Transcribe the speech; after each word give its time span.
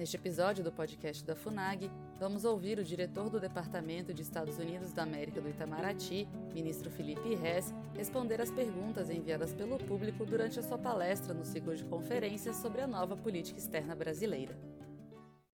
Neste 0.00 0.16
episódio 0.16 0.64
do 0.64 0.72
podcast 0.72 1.22
da 1.26 1.36
FUNAG, 1.36 1.90
vamos 2.18 2.46
ouvir 2.46 2.78
o 2.78 2.82
diretor 2.82 3.28
do 3.28 3.38
Departamento 3.38 4.14
de 4.14 4.22
Estados 4.22 4.56
Unidos 4.56 4.94
da 4.94 5.02
América 5.02 5.42
do 5.42 5.48
Itamaraty, 5.50 6.26
ministro 6.54 6.90
Felipe 6.90 7.34
Rez, 7.34 7.70
responder 7.94 8.40
às 8.40 8.50
perguntas 8.50 9.10
enviadas 9.10 9.52
pelo 9.52 9.76
público 9.76 10.24
durante 10.24 10.58
a 10.58 10.62
sua 10.62 10.78
palestra 10.78 11.34
no 11.34 11.44
ciclo 11.44 11.76
de 11.76 11.84
conferências 11.84 12.56
sobre 12.56 12.80
a 12.80 12.86
nova 12.86 13.14
política 13.14 13.58
externa 13.58 13.94
brasileira. 13.94 14.58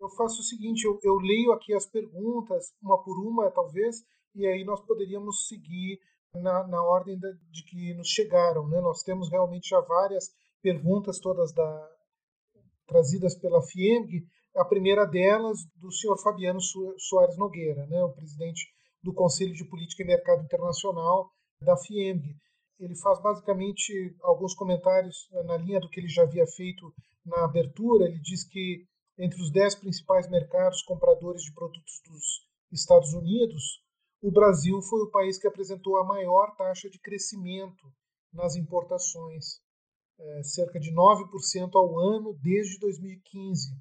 Eu 0.00 0.08
faço 0.10 0.38
o 0.40 0.44
seguinte, 0.44 0.84
eu, 0.84 0.96
eu 1.02 1.16
leio 1.16 1.50
aqui 1.50 1.74
as 1.74 1.86
perguntas, 1.86 2.72
uma 2.80 3.02
por 3.02 3.18
uma, 3.18 3.50
talvez, 3.50 4.04
e 4.32 4.46
aí 4.46 4.64
nós 4.64 4.80
poderíamos 4.86 5.48
seguir 5.48 5.98
na, 6.32 6.64
na 6.68 6.80
ordem 6.84 7.18
de, 7.18 7.34
de 7.50 7.64
que 7.64 7.94
nos 7.94 8.10
chegaram. 8.10 8.68
Né? 8.68 8.80
Nós 8.80 9.02
temos 9.02 9.28
realmente 9.28 9.70
já 9.70 9.80
várias 9.80 10.30
perguntas, 10.62 11.18
todas 11.18 11.52
da, 11.52 11.90
trazidas 12.86 13.34
pela 13.34 13.60
FIEMG, 13.60 14.24
a 14.56 14.64
primeira 14.64 15.04
delas 15.06 15.58
do 15.76 15.92
senhor 15.92 16.16
Fabiano 16.22 16.60
Soares 16.60 17.36
Nogueira, 17.36 17.86
né, 17.86 18.02
o 18.02 18.12
presidente 18.12 18.66
do 19.02 19.12
Conselho 19.12 19.52
de 19.52 19.68
Política 19.68 20.02
e 20.02 20.06
Mercado 20.06 20.42
Internacional 20.42 21.30
da 21.60 21.76
FIEMG. 21.76 22.34
Ele 22.78 22.96
faz 22.96 23.20
basicamente 23.22 23.92
alguns 24.22 24.54
comentários 24.54 25.28
na 25.44 25.56
linha 25.56 25.80
do 25.80 25.88
que 25.88 26.00
ele 26.00 26.08
já 26.08 26.22
havia 26.22 26.46
feito 26.46 26.92
na 27.24 27.44
abertura. 27.44 28.06
Ele 28.06 28.18
diz 28.20 28.44
que 28.44 28.84
entre 29.18 29.40
os 29.40 29.50
dez 29.50 29.74
principais 29.74 30.28
mercados 30.28 30.82
compradores 30.82 31.42
de 31.42 31.52
produtos 31.54 32.00
dos 32.06 32.46
Estados 32.72 33.12
Unidos, 33.14 33.82
o 34.20 34.30
Brasil 34.30 34.80
foi 34.82 35.02
o 35.02 35.10
país 35.10 35.38
que 35.38 35.46
apresentou 35.46 35.96
a 35.98 36.04
maior 36.04 36.54
taxa 36.56 36.90
de 36.90 36.98
crescimento 36.98 37.86
nas 38.32 38.56
importações, 38.56 39.60
é, 40.18 40.42
cerca 40.42 40.78
de 40.80 40.92
9% 40.92 41.74
ao 41.74 41.98
ano 41.98 42.34
desde 42.42 42.78
2015, 42.78 43.72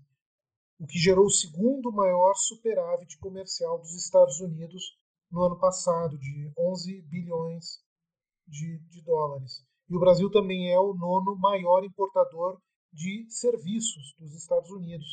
o 0.79 0.85
que 0.85 0.99
gerou 0.99 1.25
o 1.25 1.31
segundo 1.31 1.91
maior 1.91 2.33
superávit 2.35 3.17
comercial 3.19 3.79
dos 3.79 3.93
Estados 3.93 4.39
Unidos 4.39 4.97
no 5.31 5.41
ano 5.41 5.59
passado, 5.59 6.17
de 6.17 6.51
11 6.57 7.01
bilhões 7.03 7.79
de, 8.47 8.79
de 8.89 9.01
dólares. 9.01 9.63
E 9.89 9.95
o 9.95 9.99
Brasil 9.99 10.29
também 10.31 10.71
é 10.71 10.79
o 10.79 10.93
nono 10.93 11.35
maior 11.37 11.83
importador 11.83 12.59
de 12.91 13.25
serviços 13.29 14.15
dos 14.17 14.33
Estados 14.33 14.69
Unidos. 14.71 15.07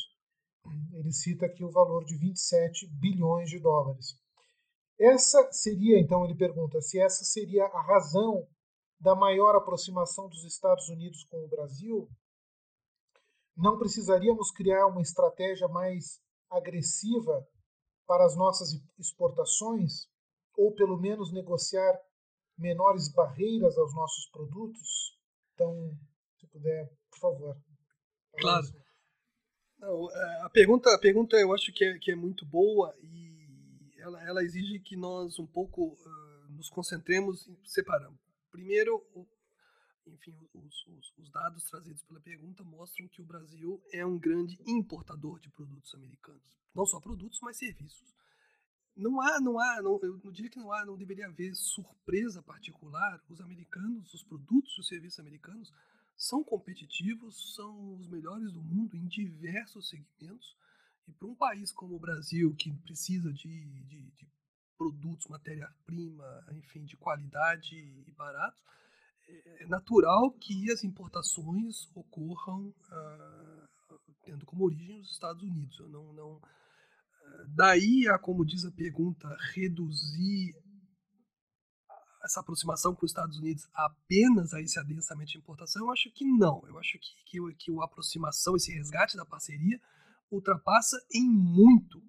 Ele 0.93 1.11
cita 1.11 1.45
aqui 1.45 1.63
o 1.63 1.71
valor 1.71 2.05
de 2.05 2.17
27 2.17 2.87
bilhões 2.87 3.49
de 3.49 3.59
dólares. 3.59 4.17
Essa 4.99 5.51
seria, 5.51 5.99
então, 5.99 6.23
ele 6.23 6.35
pergunta 6.35 6.79
se 6.81 6.99
essa 6.99 7.23
seria 7.25 7.65
a 7.65 7.81
razão 7.81 8.47
da 8.99 9.15
maior 9.15 9.55
aproximação 9.55 10.29
dos 10.29 10.45
Estados 10.45 10.87
Unidos 10.87 11.25
com 11.25 11.43
o 11.43 11.49
Brasil, 11.49 12.07
não 13.55 13.77
precisaríamos 13.77 14.51
criar 14.51 14.87
uma 14.87 15.01
estratégia 15.01 15.67
mais 15.67 16.21
agressiva 16.49 17.47
para 18.07 18.25
as 18.25 18.35
nossas 18.35 18.69
exportações, 18.99 20.07
ou 20.55 20.73
pelo 20.73 20.99
menos 20.99 21.31
negociar 21.31 21.99
menores 22.57 23.11
barreiras 23.11 23.77
aos 23.77 23.93
nossos 23.93 24.27
produtos? 24.31 25.17
Então, 25.53 25.97
se 26.39 26.47
puder, 26.47 26.91
por 27.09 27.19
favor. 27.19 27.57
Claro. 28.39 28.67
Não, 29.79 30.11
é, 30.11 30.41
a 30.43 30.49
pergunta, 30.49 30.93
a 30.93 30.99
pergunta 30.99 31.35
eu 31.37 31.53
acho 31.53 31.71
que 31.73 31.83
é, 31.83 31.97
que 31.99 32.11
é 32.11 32.15
muito 32.15 32.45
boa 32.45 32.95
e 33.01 33.33
ela, 33.97 34.23
ela 34.27 34.43
exige 34.43 34.79
que 34.79 34.95
nós 34.95 35.39
um 35.39 35.47
pouco 35.47 35.93
uh, 35.93 36.51
nos 36.51 36.69
concentremos 36.69 37.47
e 37.47 37.57
separamos. 37.65 38.19
Primeiro, 38.51 39.03
enfim, 40.07 40.35
os, 40.53 40.85
os, 40.87 41.13
os, 41.17 41.29
dados 41.29 41.63
trazidos 41.69 42.03
pela 42.03 42.19
pergunta 42.19 42.63
mostram 42.63 43.07
que 43.07 43.21
o 43.21 43.25
Brasil 43.25 43.81
é 43.91 44.05
um 44.05 44.17
grande 44.17 44.59
importador 44.65 45.39
de 45.39 45.49
produtos 45.49 45.93
americanos. 45.95 46.57
Não 46.73 46.85
só 46.85 46.99
produtos, 46.99 47.39
mas 47.41 47.57
serviços. 47.57 48.13
Não 48.95 49.19
há, 49.21 49.39
não 49.39 49.59
há, 49.59 49.81
não, 49.81 49.99
eu 50.03 50.19
não 50.23 50.31
diria 50.31 50.51
que 50.51 50.59
não 50.59 50.71
há, 50.71 50.85
não 50.85 50.97
deveria 50.97 51.27
haver 51.27 51.55
surpresa 51.55 52.41
particular. 52.43 53.23
Os 53.29 53.41
americanos, 53.41 54.13
os 54.13 54.23
produtos 54.23 54.77
e 54.77 54.81
os 54.81 54.87
serviços 54.87 55.19
americanos 55.19 55.73
são 56.15 56.43
competitivos, 56.43 57.55
são 57.55 57.95
os 57.95 58.07
melhores 58.07 58.51
do 58.51 58.61
mundo 58.61 58.95
em 58.95 59.07
diversos 59.07 59.89
segmentos. 59.89 60.55
E 61.07 61.11
para 61.11 61.27
um 61.27 61.35
país 61.35 61.71
como 61.71 61.95
o 61.95 61.99
Brasil, 61.99 62.55
que 62.55 62.71
precisa 62.71 63.33
de, 63.33 63.65
de, 63.65 64.11
de 64.11 64.27
produtos, 64.77 65.27
matéria-prima, 65.27 66.45
enfim, 66.51 66.85
de 66.85 66.95
qualidade 66.95 67.75
e 67.75 68.11
baratos, 68.11 68.61
é 69.59 69.65
natural 69.67 70.31
que 70.31 70.71
as 70.71 70.83
importações 70.83 71.89
ocorram 71.95 72.73
ah, 72.91 73.67
tendo 74.23 74.45
como 74.45 74.65
origem 74.65 74.99
os 74.99 75.11
Estados 75.11 75.43
Unidos. 75.43 75.79
Eu 75.79 75.89
não, 75.89 76.13
não, 76.13 76.41
ah, 76.43 77.45
daí 77.55 78.07
a, 78.07 78.17
como 78.17 78.45
diz 78.45 78.65
a 78.65 78.71
pergunta, 78.71 79.27
reduzir 79.53 80.53
essa 82.23 82.39
aproximação 82.39 82.95
com 82.95 83.05
os 83.05 83.11
Estados 83.11 83.37
Unidos 83.37 83.67
apenas 83.73 84.53
a 84.53 84.61
esse 84.61 84.79
adensamento 84.79 85.31
de 85.31 85.37
importação, 85.37 85.85
eu 85.85 85.91
acho 85.91 86.09
que 86.13 86.23
não. 86.25 86.63
Eu 86.67 86.79
acho 86.79 86.97
que, 86.99 87.23
que, 87.25 87.55
que 87.55 87.71
a 87.79 87.83
aproximação, 87.83 88.55
esse 88.55 88.71
resgate 88.71 89.17
da 89.17 89.25
parceria, 89.25 89.79
ultrapassa 90.31 90.97
em 91.13 91.29
muito 91.29 92.01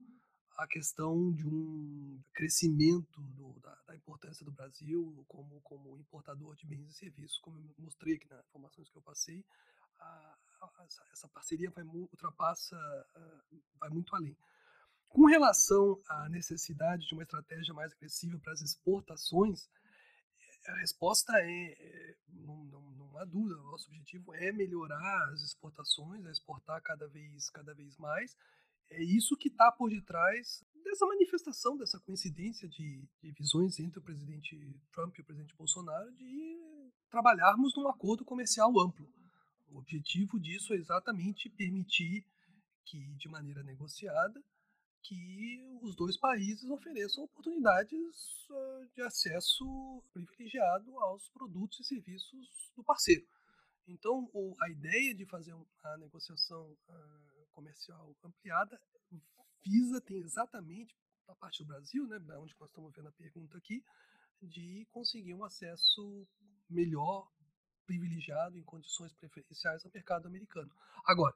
a 0.56 0.66
questão 0.66 1.32
de 1.32 1.46
um 1.46 2.22
crescimento 2.32 3.20
do, 3.20 3.58
da, 3.60 3.74
da, 3.86 3.96
importância 3.96 4.44
do 4.44 4.52
Brasil 4.52 5.24
como, 5.28 5.60
como 5.62 5.98
importador 5.98 6.54
de 6.54 6.66
bens 6.66 6.88
e 6.88 6.92
serviços, 6.92 7.38
como 7.38 7.58
eu 7.58 7.74
mostrei 7.78 8.14
aqui 8.16 8.28
nas 8.28 8.44
informações 8.46 8.88
que 8.88 8.96
eu 8.96 9.02
passei, 9.02 9.44
a, 9.98 10.38
a, 10.60 10.86
essa 11.12 11.28
parceria 11.28 11.70
vai 11.70 11.84
ultrapassa, 11.84 12.76
vai 13.78 13.90
muito 13.90 14.14
além. 14.14 14.36
Com 15.08 15.26
relação 15.26 16.00
à 16.08 16.28
necessidade 16.28 17.06
de 17.06 17.14
uma 17.14 17.22
estratégia 17.22 17.72
mais 17.72 17.92
agressiva 17.92 18.38
para 18.38 18.52
as 18.52 18.60
exportações, 18.60 19.68
a 20.66 20.74
resposta 20.76 21.32
é, 21.36 21.72
é 21.72 22.16
não, 22.28 22.64
não, 22.64 22.82
não, 22.92 23.18
há 23.18 23.24
dúvida, 23.24 23.60
o 23.60 23.70
nosso 23.70 23.88
objetivo 23.88 24.34
é 24.34 24.50
melhorar 24.50 25.28
as 25.32 25.42
exportações, 25.42 26.24
é 26.24 26.30
exportar 26.30 26.80
cada 26.82 27.06
vez, 27.06 27.50
cada 27.50 27.74
vez 27.74 27.96
mais, 27.96 28.36
é 28.90 29.02
isso 29.02 29.36
que 29.36 29.48
está 29.48 29.70
por 29.72 29.90
detrás 29.90 30.64
dessa 30.84 31.06
manifestação, 31.06 31.76
dessa 31.76 31.98
coincidência 32.00 32.68
de, 32.68 33.02
de, 33.22 33.32
visões 33.32 33.78
entre 33.80 33.98
o 33.98 34.02
presidente 34.02 34.56
Trump 34.92 35.16
e 35.16 35.22
o 35.22 35.24
presidente 35.24 35.56
Bolsonaro 35.56 36.12
de 36.12 36.92
trabalharmos 37.10 37.74
num 37.74 37.88
acordo 37.88 38.24
comercial 38.24 38.78
amplo. 38.78 39.08
O 39.68 39.78
objetivo 39.78 40.38
disso 40.38 40.72
é 40.74 40.76
exatamente 40.76 41.48
permitir 41.48 42.24
que, 42.84 42.98
de 43.16 43.28
maneira 43.28 43.62
negociada, 43.62 44.42
que 45.02 45.78
os 45.82 45.94
dois 45.94 46.16
países 46.16 46.68
ofereçam 46.70 47.24
oportunidades 47.24 48.48
uh, 48.50 48.88
de 48.94 49.02
acesso 49.02 50.02
privilegiado 50.12 50.98
aos 51.00 51.28
produtos 51.28 51.80
e 51.80 51.84
serviços 51.84 52.72
do 52.74 52.82
parceiro. 52.82 53.26
Então, 53.86 54.30
a 54.62 54.70
ideia 54.70 55.14
de 55.14 55.26
fazer 55.26 55.54
a 55.82 55.98
negociação 55.98 56.70
uh, 56.88 57.33
comercial 57.54 58.14
ampliada 58.24 58.78
visa, 59.64 60.00
tem 60.02 60.18
exatamente, 60.18 60.94
da 61.26 61.34
parte 61.34 61.62
do 61.62 61.68
Brasil, 61.68 62.06
né, 62.06 62.18
onde 62.36 62.54
nós 62.60 62.68
estamos 62.68 62.92
vendo 62.94 63.08
a 63.08 63.12
pergunta 63.12 63.56
aqui, 63.56 63.82
de 64.42 64.86
conseguir 64.90 65.34
um 65.34 65.44
acesso 65.44 66.28
melhor, 66.68 67.30
privilegiado, 67.86 68.58
em 68.58 68.62
condições 68.62 69.12
preferenciais 69.14 69.84
ao 69.84 69.90
mercado 69.92 70.26
americano. 70.26 70.70
Agora, 71.06 71.34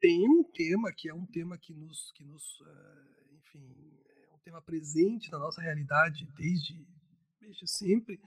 tem 0.00 0.28
um 0.28 0.42
tema 0.42 0.92
que 0.92 1.08
é 1.08 1.14
um 1.14 1.26
tema 1.26 1.56
que 1.58 1.72
nos, 1.72 2.10
que 2.12 2.24
nos 2.24 2.42
uh, 2.60 3.34
enfim, 3.36 4.00
é 4.30 4.34
um 4.34 4.38
tema 4.38 4.60
presente 4.62 5.30
na 5.30 5.38
nossa 5.38 5.60
realidade 5.60 6.26
desde, 6.36 6.84
desde 7.40 7.68
sempre, 7.68 8.20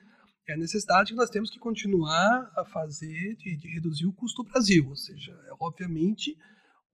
é 0.47 0.53
a 0.53 0.57
necessidade 0.57 1.11
que 1.11 1.17
nós 1.17 1.29
temos 1.29 1.49
que 1.49 1.59
continuar 1.59 2.51
a 2.55 2.63
fazer 2.65 3.35
de, 3.35 3.57
de 3.57 3.67
reduzir 3.67 4.05
o 4.05 4.13
custo 4.13 4.43
do 4.43 4.49
Brasil. 4.49 4.87
Ou 4.87 4.95
seja, 4.95 5.31
é, 5.31 5.49
obviamente, 5.59 6.37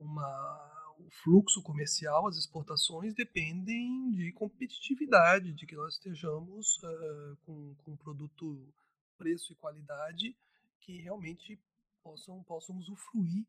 uma, 0.02 0.96
o 1.00 1.10
fluxo 1.24 1.62
comercial, 1.62 2.28
as 2.28 2.38
exportações 2.38 3.14
dependem 3.14 4.12
de 4.12 4.32
competitividade, 4.34 5.54
de 5.54 5.66
que 5.66 5.76
nós 5.76 5.94
estejamos 5.94 6.78
uh, 6.84 7.38
com, 7.46 7.76
com 7.84 7.96
produto, 7.96 8.74
preço 9.18 9.54
e 9.54 9.56
qualidade 9.56 10.36
que 10.80 11.00
realmente 11.02 11.60
possam, 12.04 12.44
possam 12.44 12.76
usufruir 12.78 13.46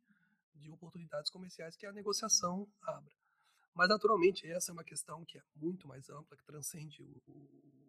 de 0.54 0.70
oportunidades 0.70 1.31
comerciais 1.31 1.76
que 1.76 1.87
a 1.87 1.93
negociação 1.93 2.69
abra. 2.82 3.12
Mas, 3.75 3.88
naturalmente, 3.88 4.46
essa 4.46 4.70
é 4.70 4.75
uma 4.75 4.84
questão 4.84 5.25
que 5.25 5.38
é 5.38 5.43
muito 5.56 5.88
mais 5.88 6.10
ampla, 6.10 6.37
que 6.37 6.44
transcende 6.44 7.02
o, 7.02 7.22
o 7.26 7.81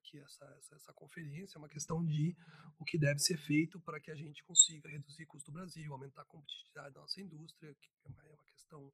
aqui 0.00 0.18
essa, 0.18 0.44
essa, 0.58 0.74
essa, 0.74 0.92
conferência, 0.92 1.56
é 1.56 1.60
uma 1.60 1.68
questão 1.68 2.04
de 2.04 2.36
o 2.78 2.84
que 2.84 2.98
deve 2.98 3.18
ser 3.20 3.36
feito 3.36 3.78
para 3.80 4.00
que 4.00 4.10
a 4.10 4.16
gente 4.16 4.42
consiga 4.44 4.88
reduzir 4.88 5.26
custo 5.26 5.50
do 5.50 5.54
Brasil, 5.54 5.92
aumentar 5.92 6.22
a 6.22 6.26
competitividade 6.26 6.94
da 6.94 7.00
nossa 7.00 7.20
indústria, 7.20 7.74
que 7.74 7.90
é 8.04 8.08
uma, 8.08 8.22
é 8.22 8.32
uma 8.32 8.44
questão 8.44 8.92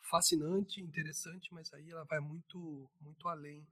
fascinante, 0.00 0.80
interessante, 0.80 1.52
mas 1.52 1.72
aí 1.72 1.90
ela 1.90 2.04
vai 2.04 2.20
muito, 2.20 2.90
muito 3.00 3.28
além 3.28 3.66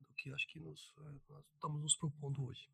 do 0.00 0.14
que 0.14 0.32
acho 0.32 0.46
que 0.48 0.60
nos, 0.60 0.94
eh, 0.98 1.20
nós 1.28 1.44
estamos 1.54 1.82
nos 1.82 1.96
propondo 1.96 2.44
hoje. 2.44 2.68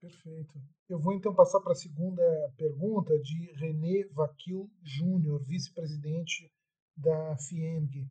Perfeito. 0.00 0.60
Eu 0.88 1.00
vou 1.00 1.12
então 1.12 1.34
passar 1.34 1.60
para 1.60 1.72
a 1.72 1.76
segunda 1.76 2.22
pergunta 2.56 3.18
de 3.18 3.52
René 3.52 4.04
Vaquil 4.12 4.70
Júnior, 4.82 5.42
vice-presidente 5.44 6.50
da 6.96 7.36
FIENG. 7.36 8.08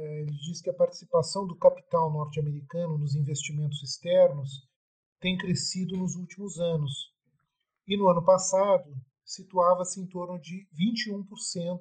É, 0.00 0.20
ele 0.20 0.30
diz 0.30 0.62
que 0.62 0.70
a 0.70 0.74
participação 0.74 1.44
do 1.44 1.56
capital 1.56 2.12
norte-americano 2.12 2.96
nos 2.96 3.16
investimentos 3.16 3.82
externos 3.82 4.64
tem 5.18 5.36
crescido 5.36 5.96
nos 5.96 6.14
últimos 6.14 6.60
anos. 6.60 7.12
E 7.84 7.96
no 7.96 8.08
ano 8.08 8.24
passado, 8.24 8.94
situava-se 9.24 10.00
em 10.00 10.06
torno 10.06 10.38
de 10.40 10.68
21% 10.72 11.80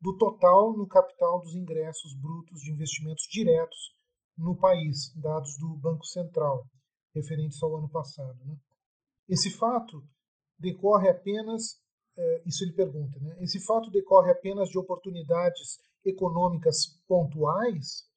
do 0.00 0.16
total 0.16 0.76
no 0.76 0.86
capital 0.86 1.40
dos 1.40 1.56
ingressos 1.56 2.14
brutos 2.14 2.60
de 2.60 2.70
investimentos 2.70 3.24
diretos 3.28 3.96
no 4.38 4.56
país, 4.56 5.12
dados 5.16 5.58
do 5.58 5.76
Banco 5.76 6.04
Central, 6.04 6.64
referentes 7.12 7.60
ao 7.64 7.76
ano 7.76 7.88
passado. 7.90 8.38
Né? 8.44 8.56
Esse 9.28 9.50
fato 9.50 10.06
decorre 10.56 11.08
apenas, 11.08 11.79
isso 12.46 12.64
ele 12.64 12.72
pergunta, 12.72 13.18
né? 13.20 13.36
esse 13.40 13.60
fato 13.60 13.90
decorre 13.90 14.30
apenas 14.30 14.68
de 14.68 14.78
oportunidades 14.78 15.78
econômicas 16.04 16.86
pontuais 17.06 18.08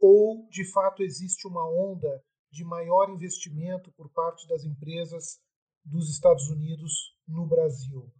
ou 0.00 0.48
de 0.48 0.64
fato 0.64 1.02
existe 1.02 1.46
uma 1.46 1.68
onda 1.68 2.22
de 2.50 2.64
maior 2.64 3.10
investimento 3.10 3.92
por 3.92 4.08
parte 4.10 4.46
das 4.48 4.64
empresas 4.64 5.40
dos 5.84 6.10
Estados 6.10 6.48
Unidos 6.48 7.14
no 7.26 7.46
Brasil? 7.46 8.10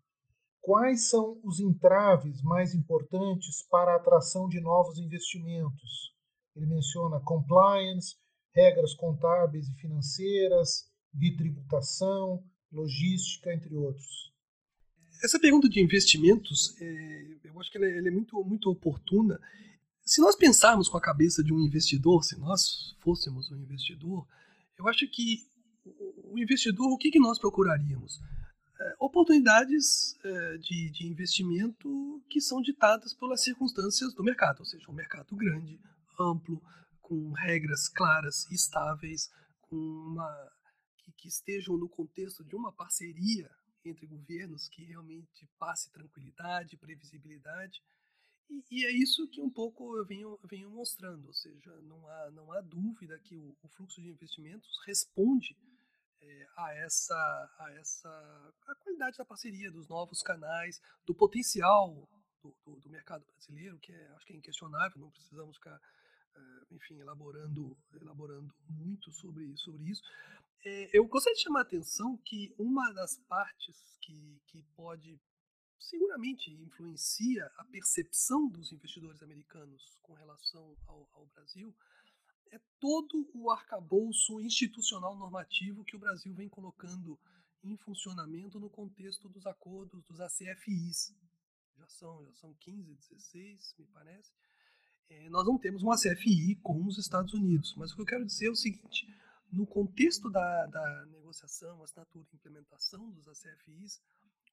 Quais 0.61 1.08
são 1.08 1.41
os 1.43 1.61
entraves 1.61 2.43
mais 2.43 2.75
importantes 2.75 3.62
para 3.70 3.93
a 3.93 3.96
atração 3.96 4.49
de 4.49 4.61
novos 4.61 4.99
investimentos? 4.99 6.14
Ele 6.55 6.67
menciona 6.67 7.20
compliance, 7.20 8.17
regras 8.52 8.94
contábeis 8.94 9.69
e 9.69 9.75
financeiras, 9.75 10.91
bitributação, 11.12 12.44
logística, 12.70 13.52
entre 13.52 13.75
outros. 13.75 14.32
Essa 15.23 15.38
pergunta 15.38 15.69
de 15.69 15.81
investimentos, 15.81 16.76
é, 16.81 17.26
eu 17.44 17.61
acho 17.61 17.70
que 17.70 17.79
ela, 17.79 17.87
é, 17.87 17.99
ela 17.99 18.09
é 18.09 18.11
muito, 18.11 18.43
muito 18.44 18.70
oportuna. 18.70 19.41
Se 20.03 20.20
nós 20.20 20.37
pensarmos 20.37 20.88
com 20.88 20.97
a 20.97 21.00
cabeça 21.00 21.43
de 21.43 21.53
um 21.53 21.61
investidor, 21.61 22.23
se 22.25 22.38
nós 22.38 22.97
fôssemos 23.00 23.50
um 23.50 23.56
investidor, 23.56 24.26
eu 24.79 24.87
acho 24.88 25.09
que 25.09 25.47
o 26.25 26.38
investidor, 26.38 26.88
o 26.93 26.97
que, 26.97 27.11
que 27.11 27.19
nós 27.19 27.38
procuraríamos? 27.38 28.20
É, 28.81 28.97
oportunidades 29.00 30.17
é, 30.25 30.59
de, 30.59 30.91
de 30.91 31.06
investimento 31.06 32.23
que 32.31 32.41
são 32.41 32.62
ditadas 32.62 33.12
pelas 33.12 33.43
circunstâncias 33.43 34.15
do 34.15 34.23
mercado, 34.23 34.61
ou 34.61 34.65
seja, 34.65 34.88
um 34.88 34.94
mercado 34.94 35.35
grande, 35.35 35.81
amplo, 36.19 36.62
com 37.00 37.32
regras 37.32 37.88
claras, 37.88 38.47
estáveis, 38.53 39.31
com 39.62 39.76
uma 39.76 40.29
que, 40.99 41.12
que 41.12 41.29
estejam 41.29 41.76
no 41.76 41.88
contexto 41.88 42.44
de 42.44 42.55
uma 42.55 42.70
parceria 42.70 43.50
entre 43.88 44.06
governos 44.06 44.69
que 44.69 44.85
realmente 44.85 45.49
passe 45.58 45.90
tranquilidade, 45.90 46.76
previsibilidade. 46.76 47.82
E, 48.49 48.64
e, 48.70 48.87
é 48.87 48.90
isso 48.90 49.29
que 49.29 49.40
um 49.40 49.50
pouco 49.50 49.96
eu 49.96 50.06
venho, 50.06 50.38
venho 50.44 50.70
mostrando, 50.70 51.26
ou 51.26 51.35
seja, 51.35 51.70
não 51.82 52.06
há, 52.08 52.31
não 52.31 52.52
há 52.52 52.61
dúvida 52.61 53.19
que 53.20 53.37
o, 53.37 53.56
o 53.62 53.69
fluxo 53.69 54.00
de 54.00 54.08
investimentos 54.08 54.79
responde 54.87 55.56
é, 56.20 56.49
a 56.56 56.75
essa 56.75 57.14
a 57.58 57.73
essa 57.73 58.08
a 58.67 58.75
qualidade 58.76 59.17
da 59.19 59.25
parceria, 59.25 59.70
dos 59.70 59.87
novos 59.88 60.23
canais, 60.23 60.81
do 61.06 61.14
potencial 61.14 62.08
do, 62.43 62.56
do, 62.64 62.81
do 62.81 62.91
mercado 62.91 63.25
brasileiro, 63.26 63.79
que 63.79 63.93
é, 63.93 64.08
acho 64.12 64.26
que 64.26 64.32
é 64.32 64.37
inquestionável, 64.37 64.99
não 64.99 65.11
precisamos 65.11 65.56
ficar 65.56 65.79
eh, 66.38 66.67
enfim, 66.70 66.99
elaborando, 67.00 67.76
elaborando 68.00 68.55
muito 68.69 69.11
sobre, 69.12 69.56
sobre 69.56 69.84
isso. 69.84 70.02
É, 70.64 70.90
eu 70.93 71.06
gostaria 71.06 71.37
de 71.37 71.43
chamar 71.43 71.60
a 71.60 71.62
atenção 71.62 72.16
que 72.19 72.55
uma 72.58 72.93
das 72.93 73.16
partes 73.28 73.76
que, 74.00 74.40
que 74.46 74.62
pode, 74.75 75.20
seguramente 75.78 76.50
influencia 76.50 77.46
a 77.56 77.64
percepção 77.64 78.49
dos 78.49 78.72
investidores 78.72 79.22
americanos 79.22 79.99
com 80.02 80.14
relação 80.14 80.76
ao, 80.87 81.08
ao 81.12 81.26
Brasil 81.26 81.75
é 82.50 82.60
todo 82.81 83.28
o 83.34 83.50
arcabouço 83.50 84.40
institucional 84.40 85.16
normativo 85.16 85.84
que 85.84 85.96
o 85.96 85.99
Brasil 85.99 86.34
vem 86.34 86.49
colocando 86.49 87.19
em 87.62 87.76
funcionamento 87.76 88.58
no 88.58 88.70
contexto 88.70 89.28
dos 89.28 89.46
acordos 89.46 90.02
dos 90.05 90.20
ACFIs. 90.20 91.14
Já 91.76 91.88
são, 91.88 92.25
já 92.25 92.34
são 92.34 92.55
15, 92.55 92.94
16, 92.94 93.75
me 93.78 93.87
parece, 93.87 94.32
é, 95.10 95.28
nós 95.31 95.46
não 95.46 95.58
temos 95.58 95.82
uma 95.82 95.96
CFI 95.96 96.56
com 96.56 96.84
os 96.84 96.99
Estados 96.99 97.32
Unidos. 97.34 97.75
Mas 97.76 97.93
o 97.93 97.96
que 97.96 98.02
eu 98.02 98.06
quero 98.06 98.26
dizer 98.26 98.46
é 98.46 98.50
o 98.50 98.56
seguinte: 98.56 99.06
no 99.53 99.67
contexto 99.67 100.31
da, 100.31 100.67
da 100.67 101.06
negociação, 101.06 101.83
assinatura 101.83 102.27
e 102.33 102.37
implementação 102.37 103.11
dos 103.11 103.27
ACFIs, 103.29 104.00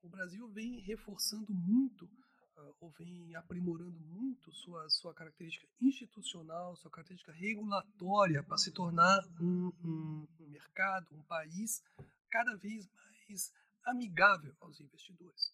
o 0.02 0.10
Brasil 0.10 0.48
vem 0.50 0.80
reforçando 0.82 1.54
muito 1.54 2.06
uh, 2.06 2.76
ou 2.80 2.92
vem 2.92 3.36
aprimorando 3.36 4.00
muito 4.00 4.52
sua, 4.54 4.90
sua 4.90 5.14
característica 5.14 5.68
institucional, 5.82 6.76
sua 6.78 6.92
característica 6.92 7.32
regulatória 7.32 8.44
para 8.44 8.58
se 8.58 8.72
tornar 8.72 9.26
um, 9.40 9.72
um, 9.84 10.28
um 10.40 10.48
mercado, 10.48 11.08
um 11.14 11.24
país 11.24 11.84
cada 12.30 12.56
vez 12.56 12.88
mais 12.94 13.52
amigável 13.84 14.56
aos 14.62 14.80
investidores. 14.80 15.54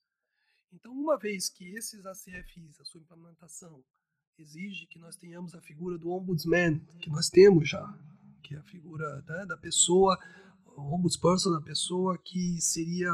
Então, 0.72 0.94
uma 0.94 1.18
vez 1.18 1.50
que 1.50 1.76
esses 1.76 2.06
ACFIs, 2.06 2.80
a 2.80 2.86
sua 2.86 3.02
implementação, 3.02 3.84
exige 4.38 4.88
que 4.88 4.98
nós 4.98 5.16
tenhamos 5.16 5.54
a 5.54 5.62
figura 5.62 5.98
do 5.98 6.12
ombudsman, 6.12 6.80
que 7.00 7.10
nós 7.10 7.30
temos 7.30 7.70
já, 7.70 7.86
que 8.42 8.56
é 8.56 8.58
a 8.58 8.64
figura 8.64 9.22
né, 9.28 9.46
da 9.46 9.58
pessoa, 9.58 10.18
o 10.66 10.96
ombudsperson, 10.96 11.54
a 11.56 11.62
pessoa 11.62 12.18
que 12.18 12.60
seria 12.62 13.14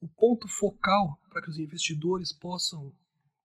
o 0.00 0.08
ponto 0.08 0.46
focal 0.48 1.18
para 1.30 1.42
que 1.42 1.50
os 1.50 1.58
investidores 1.58 2.32
possam 2.32 2.92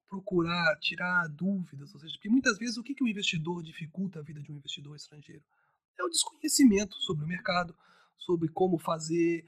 procurar 0.09 0.75
tirar 0.79 1.27
dúvidas, 1.27 1.93
ou 1.93 1.99
seja, 1.99 2.13
porque 2.15 2.29
muitas 2.29 2.57
vezes 2.57 2.77
o 2.77 2.83
que, 2.83 2.95
que 2.95 3.03
o 3.03 3.07
investidor 3.07 3.61
dificulta 3.61 4.19
a 4.19 4.23
vida 4.23 4.41
de 4.41 4.51
um 4.51 4.55
investidor 4.55 4.95
estrangeiro? 4.95 5.43
É 5.97 6.03
o 6.03 6.09
desconhecimento 6.09 6.95
sobre 6.95 7.25
o 7.25 7.27
mercado, 7.27 7.75
sobre 8.17 8.49
como 8.49 8.79
fazer, 8.79 9.45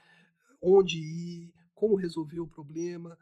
onde 0.62 1.00
ir, 1.00 1.54
como 1.74 1.96
resolver 1.96 2.40
o 2.40 2.48
problema. 2.48 3.18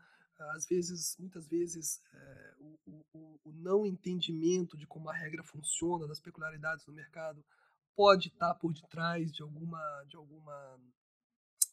Às 0.56 0.66
vezes, 0.68 1.16
muitas 1.18 1.48
vezes, 1.48 2.02
é, 2.14 2.54
o, 2.60 3.06
o, 3.14 3.40
o, 3.46 3.52
não 3.54 3.86
entendimento 3.86 4.78
de 4.78 4.86
como 4.86 5.10
a 5.10 5.14
regra 5.14 5.44
funciona, 5.44 6.08
das 6.08 6.20
peculiaridades 6.20 6.86
do 6.86 6.94
mercado, 6.94 7.44
pode 7.96 8.30
estar 8.30 8.56
por 8.56 8.74
detrás 8.74 9.32
de 9.32 9.42
alguma, 9.42 10.04
de 10.08 10.16
alguma 10.16 10.80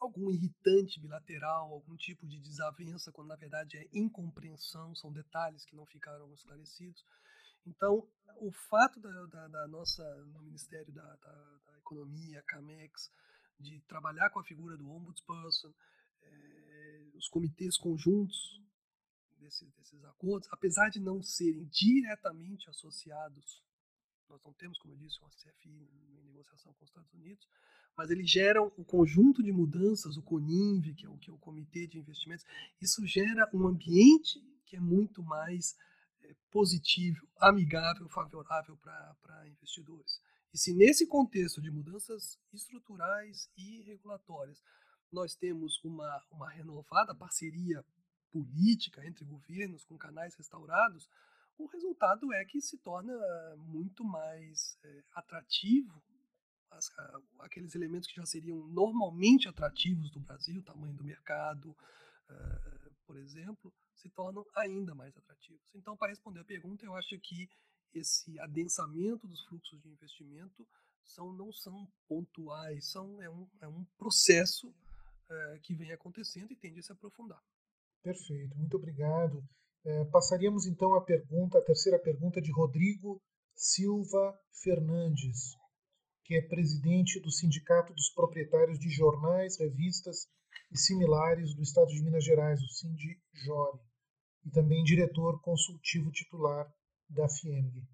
algum 0.00 0.30
irritante 0.30 1.00
bilateral, 1.00 1.72
algum 1.72 1.96
tipo 1.96 2.26
de 2.26 2.38
desavença, 2.40 3.10
quando 3.12 3.28
na 3.28 3.36
verdade 3.36 3.76
é 3.78 3.88
incompreensão, 3.92 4.94
são 4.94 5.12
detalhes 5.12 5.64
que 5.64 5.74
não 5.74 5.86
ficaram 5.86 6.32
esclarecidos. 6.34 7.04
Então, 7.66 8.06
o 8.38 8.52
fato 8.68 9.00
da, 9.00 9.26
da, 9.26 9.48
da 9.48 9.68
nossa, 9.68 10.04
no 10.26 10.42
Ministério 10.42 10.92
da, 10.92 11.16
da, 11.16 11.78
Economia, 11.78 12.42
CAMEX, 12.48 13.12
de 13.60 13.80
trabalhar 13.82 14.28
com 14.30 14.40
a 14.40 14.44
figura 14.44 14.76
do 14.76 14.90
ombudsperson, 14.90 15.72
é, 16.20 17.10
os 17.14 17.28
comitês 17.28 17.76
conjuntos 17.76 18.60
desse, 19.38 19.64
desses 19.70 20.04
acordos, 20.04 20.48
apesar 20.50 20.88
de 20.90 20.98
não 20.98 21.22
serem 21.22 21.64
diretamente 21.66 22.68
associados, 22.68 23.62
nós 24.28 24.42
não 24.44 24.52
temos, 24.52 24.78
como 24.78 24.94
eu 24.94 24.98
disse, 24.98 25.18
uma 25.20 25.30
CFI 25.30 25.68
em 25.68 26.22
negociação 26.24 26.72
com 26.74 26.84
os 26.84 26.90
Estados 26.90 27.12
Unidos, 27.14 27.46
mas 27.96 28.10
eles 28.10 28.30
geram 28.30 28.72
um 28.76 28.84
conjunto 28.84 29.42
de 29.42 29.52
mudanças, 29.52 30.16
o 30.16 30.22
CONINV, 30.22 30.94
que 30.94 31.06
é 31.06 31.08
o, 31.08 31.16
que 31.16 31.30
é 31.30 31.32
o 31.32 31.38
Comitê 31.38 31.86
de 31.86 31.98
Investimentos, 31.98 32.44
isso 32.80 33.06
gera 33.06 33.48
um 33.54 33.66
ambiente 33.66 34.40
que 34.66 34.76
é 34.76 34.80
muito 34.80 35.22
mais 35.22 35.76
é, 36.22 36.34
positivo, 36.50 37.26
amigável, 37.38 38.08
favorável 38.08 38.76
para 38.76 39.48
investidores. 39.48 40.20
E 40.52 40.58
se 40.58 40.74
nesse 40.74 41.06
contexto 41.06 41.60
de 41.60 41.70
mudanças 41.70 42.38
estruturais 42.52 43.50
e 43.56 43.82
regulatórias 43.82 44.62
nós 45.12 45.34
temos 45.34 45.82
uma, 45.84 46.22
uma 46.30 46.50
renovada 46.50 47.14
parceria 47.14 47.84
política 48.30 49.06
entre 49.06 49.24
governos 49.24 49.84
com 49.84 49.96
canais 49.96 50.34
restaurados, 50.34 51.08
o 51.58 51.66
resultado 51.66 52.32
é 52.32 52.44
que 52.44 52.60
se 52.60 52.78
torna 52.78 53.14
muito 53.56 54.04
mais 54.04 54.78
é, 54.82 55.04
atrativo 55.12 56.02
as, 56.76 56.90
aqueles 57.40 57.74
elementos 57.74 58.08
que 58.08 58.16
já 58.16 58.26
seriam 58.26 58.66
normalmente 58.68 59.48
atrativos 59.48 60.10
do 60.10 60.20
Brasil, 60.20 60.62
tamanho 60.62 60.94
do 60.94 61.04
mercado, 61.04 61.70
uh, 61.70 62.94
por 63.06 63.16
exemplo, 63.16 63.72
se 63.94 64.08
tornam 64.10 64.44
ainda 64.54 64.94
mais 64.94 65.16
atrativos. 65.16 65.62
Então, 65.74 65.96
para 65.96 66.08
responder 66.08 66.40
a 66.40 66.44
pergunta, 66.44 66.84
eu 66.84 66.94
acho 66.94 67.18
que 67.20 67.48
esse 67.94 68.38
adensamento 68.40 69.26
dos 69.26 69.42
fluxos 69.44 69.80
de 69.80 69.88
investimento 69.88 70.66
são, 71.02 71.32
não 71.32 71.52
são 71.52 71.88
pontuais, 72.06 72.90
são, 72.90 73.22
é, 73.22 73.30
um, 73.30 73.48
é 73.60 73.68
um 73.68 73.84
processo 73.96 74.68
uh, 74.68 75.60
que 75.62 75.74
vem 75.74 75.92
acontecendo 75.92 76.52
e 76.52 76.56
tende 76.56 76.80
a 76.80 76.82
se 76.82 76.92
aprofundar. 76.92 77.42
Perfeito, 78.02 78.56
muito 78.56 78.76
obrigado. 78.76 79.42
É, 79.88 80.04
passaríamos 80.06 80.66
então 80.66 80.96
à 80.96 81.00
pergunta, 81.00 81.58
a 81.58 81.62
terceira 81.62 81.96
pergunta 81.96 82.42
de 82.42 82.50
Rodrigo 82.50 83.22
Silva 83.54 84.36
Fernandes, 84.60 85.54
que 86.24 86.34
é 86.34 86.42
presidente 86.42 87.20
do 87.20 87.30
Sindicato 87.30 87.94
dos 87.94 88.10
Proprietários 88.10 88.80
de 88.80 88.90
Jornais, 88.90 89.56
Revistas 89.56 90.26
e 90.72 90.76
Similares 90.76 91.54
do 91.54 91.62
Estado 91.62 91.86
de 91.86 92.02
Minas 92.02 92.24
Gerais, 92.24 92.60
o 92.60 92.68
Sindjore, 92.68 93.78
e 94.44 94.50
também 94.50 94.82
diretor 94.82 95.40
consultivo 95.40 96.10
titular 96.10 96.66
da 97.08 97.28
FIEMG. 97.28 97.86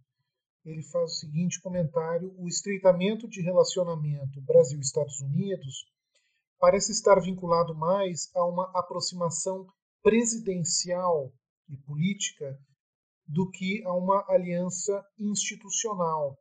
Ele 0.64 0.82
faz 0.84 1.12
o 1.12 1.16
seguinte 1.16 1.61
comentário: 1.61 2.34
o 2.38 2.49
estreitamento 2.49 3.28
de 3.28 3.42
relacionamento 3.42 4.40
Brasil-Estados 4.40 5.20
Unidos 5.20 5.84
parece 6.58 6.90
estar 6.90 7.20
vinculado 7.20 7.75
mais 7.75 8.30
a 8.34 8.46
uma 8.46 8.70
aproximação 8.75 9.66
presidencial 10.02 11.30
e 11.69 11.76
política 11.76 12.59
do 13.26 13.50
que 13.50 13.83
a 13.85 13.95
uma 13.95 14.25
aliança 14.28 15.04
institucional. 15.19 16.38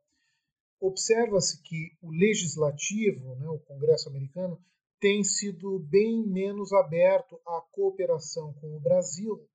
Observa-se 0.80 1.62
que 1.62 1.96
o 2.02 2.10
legislativo, 2.10 3.36
né, 3.36 3.48
o 3.48 3.58
Congresso 3.60 4.08
americano, 4.08 4.60
tem 4.98 5.22
sido 5.24 5.78
bem 5.78 6.26
menos 6.26 6.72
aberto 6.72 7.40
à 7.46 7.60
cooperação 7.72 8.52
com 8.54 8.76
o 8.76 8.80
Brasil 8.80 9.48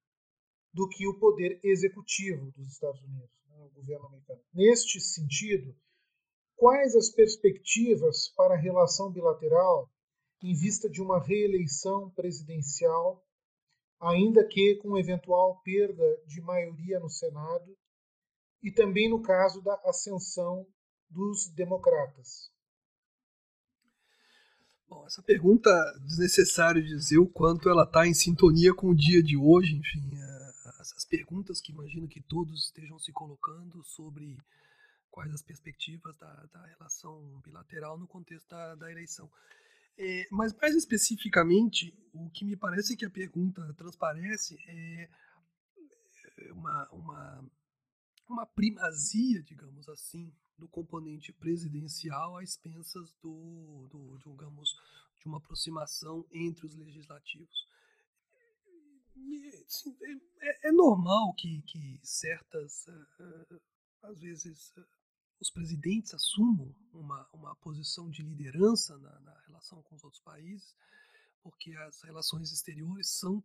do 0.74 0.88
que 0.88 1.08
o 1.08 1.18
poder 1.20 1.60
executivo 1.64 2.52
dos 2.52 2.72
Estados 2.72 3.02
Unidos, 3.02 3.32
né, 3.50 3.58
o 3.62 3.70
governo 3.70 4.08
americano. 4.08 4.42
Neste 4.54 5.00
sentido, 5.00 5.76
quais 6.56 6.96
as 6.96 7.10
perspectivas 7.10 8.30
para 8.36 8.56
a 8.56 8.58
relação 8.58 9.12
bilateral 9.12 9.90
em 10.42 10.54
vista 10.54 10.90
de 10.90 11.02
uma 11.02 11.20
reeleição 11.22 12.10
presidencial, 12.12 13.26
ainda 14.00 14.46
que 14.46 14.76
com 14.76 14.98
eventual 14.98 15.62
perda 15.64 16.04
de 16.26 16.42
maioria 16.42 17.00
no 17.00 17.10
Senado, 17.10 17.78
e 18.62 18.72
também 18.72 19.10
no 19.10 19.22
caso 19.22 19.62
da 19.62 19.80
ascensão 19.86 20.66
dos 21.10 21.50
democratas? 21.50 22.52
Bom, 24.90 25.06
essa 25.06 25.22
pergunta 25.22 25.70
desnecessário 26.06 26.84
dizer 26.84 27.18
o 27.18 27.28
quanto 27.28 27.70
ela 27.70 27.84
está 27.84 28.08
em 28.08 28.14
sintonia 28.14 28.74
com 28.74 28.90
o 28.90 28.96
dia 28.96 29.22
de 29.22 29.36
hoje, 29.36 29.76
enfim, 29.76 30.10
essas 30.80 31.06
perguntas 31.06 31.60
que 31.60 31.72
imagino 31.72 32.08
que 32.08 32.22
todos 32.22 32.66
estejam 32.66 32.98
se 32.98 33.12
colocando 33.12 33.84
sobre 33.84 34.38
quais 35.12 35.34
as 35.34 35.42
perspectivas 35.42 36.16
da, 36.18 36.32
da 36.54 36.66
relação 36.66 37.42
bilateral 37.44 37.98
no 37.98 38.08
contexto 38.08 38.48
da, 38.48 38.76
da 38.76 38.92
eleição. 38.92 39.30
É, 39.98 40.28
mas 40.32 40.54
mais 40.54 40.76
especificamente, 40.76 41.94
o 42.14 42.30
que 42.30 42.46
me 42.46 42.56
parece 42.56 42.96
que 42.96 43.06
a 43.06 43.10
pergunta 43.10 43.74
transparece 43.74 44.58
é 44.68 45.10
uma, 46.52 46.90
uma, 46.92 47.52
uma 48.30 48.46
primazia, 48.46 49.42
digamos 49.42 49.88
assim, 49.90 50.32
do 50.58 50.68
componente 50.68 51.32
presidencial 51.34 52.38
às 52.38 52.52
expensas 52.52 53.14
do, 53.22 53.88
do, 53.90 54.18
digamos, 54.20 54.76
de 55.20 55.28
uma 55.28 55.38
aproximação 55.38 56.26
entre 56.32 56.66
os 56.66 56.76
legislativos. 56.76 57.68
Assim, 59.66 59.98
é, 60.42 60.70
é, 60.70 60.72
normal 60.72 61.34
que, 61.34 61.62
que 61.64 62.00
certas, 62.04 62.88
uh, 62.88 63.62
às 64.04 64.20
vezes, 64.20 64.72
uh, 64.78 64.97
os 65.40 65.50
presidentes 65.50 66.14
assumam 66.14 66.74
uma, 66.94 67.28
uma 67.32 67.56
posição 67.58 68.10
de 68.10 68.24
liderança 68.24 68.98
na, 68.98 69.20
na 69.20 69.40
relação 69.42 69.82
com 69.84 69.96
os 69.96 70.04
outros 70.04 70.22
países, 70.22 70.76
porque 71.42 71.74
as 71.76 72.02
relações 72.02 72.52
exteriores 72.52 73.10
são, 73.10 73.44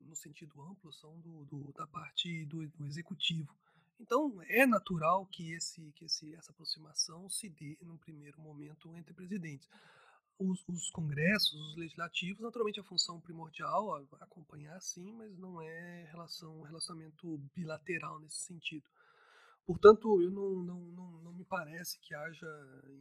no 0.00 0.14
sentido 0.14 0.60
amplo, 0.62 0.92
são 0.92 1.20
do, 1.20 1.44
do 1.46 1.72
da 1.72 1.86
parte 1.86 2.46
do, 2.46 2.66
do 2.68 2.86
executivo. 2.86 3.54
Então, 3.98 4.40
é 4.48 4.64
natural 4.64 5.26
que, 5.26 5.52
esse, 5.52 5.92
que 5.92 6.06
esse, 6.06 6.34
essa 6.34 6.52
aproximação 6.52 7.28
se 7.28 7.50
dê, 7.50 7.76
num 7.82 7.98
primeiro 7.98 8.40
momento, 8.40 8.96
entre 8.96 9.12
presidentes. 9.12 9.68
Os, 10.38 10.64
os, 10.66 10.90
congressos, 10.90 11.52
os 11.52 11.76
legislativos, 11.76 12.40
naturalmente 12.40 12.80
a 12.80 12.84
função 12.84 13.20
primordial 13.20 14.00
é 14.00 14.06
acompanhar 14.20 14.80
sim, 14.80 15.12
mas 15.12 15.36
não 15.36 15.60
é 15.60 16.08
relação, 16.10 16.62
relacionamento 16.62 17.36
bilateral 17.54 18.18
nesse 18.20 18.38
sentido. 18.46 18.88
Portanto, 19.66 20.20
eu 20.22 20.30
não, 20.30 20.62
não, 20.62 20.80
não, 20.92 21.22
não 21.22 21.32
me 21.32 21.44
parece 21.44 21.98
que 22.00 22.14
haja, 22.14 22.48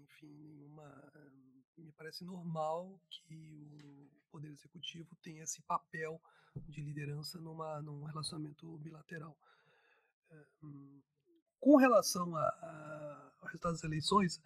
enfim, 0.04 0.64
uma. 0.66 1.12
Me 1.78 1.92
parece 1.94 2.26
normal 2.26 3.00
que 3.10 4.10
o 4.12 4.32
Poder 4.32 4.50
Executivo 4.50 5.16
tenha 5.22 5.44
esse 5.44 5.62
papel 5.62 6.22
de 6.68 6.82
liderança 6.82 7.40
numa, 7.40 7.82
num 7.82 8.04
relacionamento 8.04 8.78
bilateral. 8.80 9.38
Com 11.60 11.76
relação 11.78 12.36
ao 12.36 13.46
resultado 13.48 13.74
das 13.74 13.84
eleições, 13.84 14.42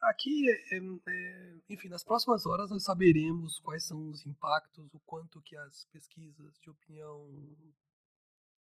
aqui, 0.00 0.48
é, 0.50 0.78
é, 0.78 1.54
enfim, 1.68 1.88
nas 1.88 2.04
próximas 2.04 2.46
horas 2.46 2.70
nós 2.70 2.84
saberemos 2.84 3.58
quais 3.60 3.84
são 3.84 4.08
os 4.08 4.24
impactos, 4.26 4.92
o 4.94 5.00
quanto 5.00 5.42
que 5.42 5.56
as 5.56 5.84
pesquisas 5.86 6.58
de 6.60 6.70
opinião 6.70 7.28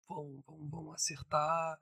vão, 0.07 0.43
vão, 0.45 0.69
vão 0.69 0.91
acertar. 0.91 1.79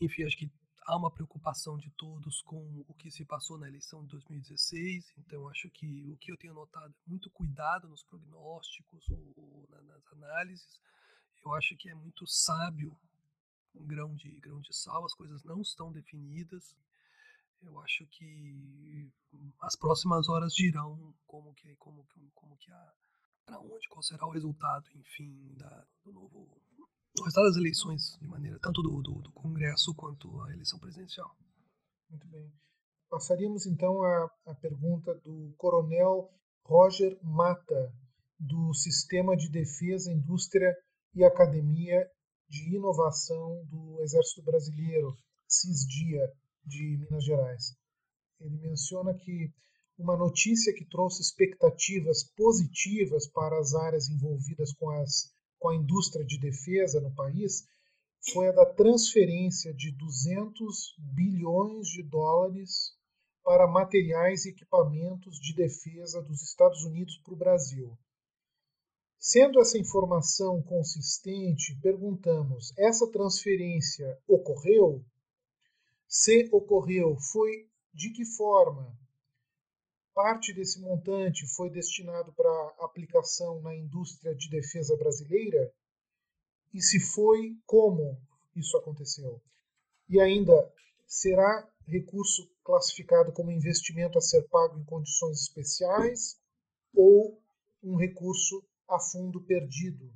Enfim, 0.00 0.24
acho 0.24 0.36
que 0.36 0.50
há 0.86 0.96
uma 0.96 1.10
preocupação 1.10 1.78
de 1.78 1.90
todos 1.90 2.42
com 2.42 2.84
o 2.86 2.94
que 2.94 3.10
se 3.10 3.24
passou 3.24 3.58
na 3.58 3.68
eleição 3.68 4.02
de 4.02 4.10
2016, 4.10 5.14
então 5.18 5.48
acho 5.48 5.70
que 5.70 6.10
o 6.10 6.16
que 6.16 6.30
eu 6.30 6.36
tenho 6.36 6.54
notado 6.54 6.92
é 6.92 7.10
muito 7.10 7.30
cuidado 7.30 7.88
nos 7.88 8.02
prognósticos 8.02 9.08
ou, 9.08 9.32
ou 9.36 9.68
nas 9.70 10.06
análises. 10.12 10.80
Eu 11.44 11.54
acho 11.54 11.76
que 11.76 11.88
é 11.88 11.94
muito 11.94 12.26
sábio 12.26 12.96
um 13.74 13.86
grão 13.86 14.14
de 14.14 14.30
grão 14.40 14.60
de 14.60 14.74
sal, 14.74 15.04
as 15.04 15.14
coisas 15.14 15.42
não 15.42 15.60
estão 15.60 15.92
definidas. 15.92 16.76
Eu 17.62 17.80
acho 17.80 18.06
que 18.06 19.10
as 19.60 19.74
próximas 19.74 20.28
horas 20.28 20.54
dirão 20.54 21.14
como 21.26 21.54
que 21.54 21.74
como 21.76 22.06
como 22.34 22.56
que 22.58 22.70
a 22.70 22.92
para 23.46 23.60
onde 23.60 23.88
qual 23.88 24.02
será 24.02 24.26
o 24.26 24.30
resultado, 24.30 24.88
enfim, 24.94 25.54
da, 25.56 25.86
do 26.02 26.12
novo 26.12 26.48
o 27.18 27.22
resultado 27.22 27.46
das 27.46 27.56
eleições 27.56 28.18
de 28.20 28.26
maneira 28.26 28.58
tanto 28.60 28.82
do, 28.82 29.02
do, 29.02 29.22
do 29.22 29.32
Congresso 29.32 29.94
quanto 29.94 30.40
a 30.42 30.52
eleição 30.52 30.78
presidencial. 30.78 31.36
Muito 32.10 32.26
bem. 32.28 32.52
Passaríamos 33.08 33.66
então 33.66 34.02
à, 34.02 34.30
à 34.46 34.54
pergunta 34.54 35.14
do 35.14 35.54
Coronel 35.56 36.30
Roger 36.64 37.18
Mata 37.22 37.92
do 38.38 38.74
Sistema 38.74 39.36
de 39.36 39.48
Defesa, 39.48 40.12
Indústria 40.12 40.76
e 41.14 41.22
Academia 41.24 42.10
de 42.48 42.74
Inovação 42.74 43.64
do 43.66 44.02
Exército 44.02 44.42
Brasileiro, 44.42 45.16
CISDIA, 45.46 46.32
de 46.66 46.96
Minas 46.98 47.24
Gerais. 47.24 47.76
Ele 48.40 48.56
menciona 48.58 49.14
que 49.14 49.52
uma 49.98 50.16
notícia 50.16 50.74
que 50.74 50.84
trouxe 50.86 51.22
expectativas 51.22 52.24
positivas 52.36 53.28
para 53.28 53.58
as 53.58 53.74
áreas 53.74 54.08
envolvidas 54.08 54.72
com, 54.72 54.90
as, 54.90 55.32
com 55.64 55.70
a 55.70 55.76
indústria 55.76 56.22
de 56.26 56.38
defesa 56.38 57.00
no 57.00 57.10
país 57.14 57.66
foi 58.34 58.48
a 58.48 58.52
da 58.52 58.66
transferência 58.66 59.72
de 59.72 59.92
200 59.92 60.94
bilhões 60.98 61.88
de 61.88 62.02
dólares 62.02 62.92
para 63.42 63.66
materiais 63.66 64.44
e 64.44 64.50
equipamentos 64.50 65.40
de 65.40 65.54
defesa 65.54 66.20
dos 66.20 66.42
Estados 66.42 66.84
Unidos 66.84 67.16
para 67.24 67.32
o 67.32 67.36
Brasil. 67.38 67.96
Sendo 69.18 69.58
essa 69.58 69.78
informação 69.78 70.60
consistente, 70.60 71.74
perguntamos: 71.80 72.74
essa 72.76 73.10
transferência 73.10 74.18
ocorreu? 74.28 75.02
Se 76.06 76.46
ocorreu, 76.52 77.16
foi 77.16 77.70
de 77.90 78.10
que 78.10 78.26
forma? 78.26 78.94
Parte 80.14 80.52
desse 80.52 80.80
montante 80.80 81.44
foi 81.56 81.68
destinado 81.68 82.32
para 82.34 82.74
aplicação 82.78 83.60
na 83.60 83.74
indústria 83.74 84.32
de 84.32 84.48
defesa 84.48 84.96
brasileira? 84.96 85.74
E 86.72 86.80
se 86.80 87.00
foi, 87.00 87.58
como 87.66 88.16
isso 88.54 88.76
aconteceu? 88.76 89.42
E 90.08 90.20
ainda, 90.20 90.72
será 91.04 91.68
recurso 91.86 92.48
classificado 92.62 93.32
como 93.32 93.50
investimento 93.50 94.16
a 94.16 94.20
ser 94.20 94.42
pago 94.48 94.78
em 94.78 94.84
condições 94.84 95.40
especiais 95.40 96.40
ou 96.94 97.42
um 97.82 97.96
recurso 97.96 98.64
a 98.88 99.00
fundo 99.00 99.40
perdido? 99.40 100.12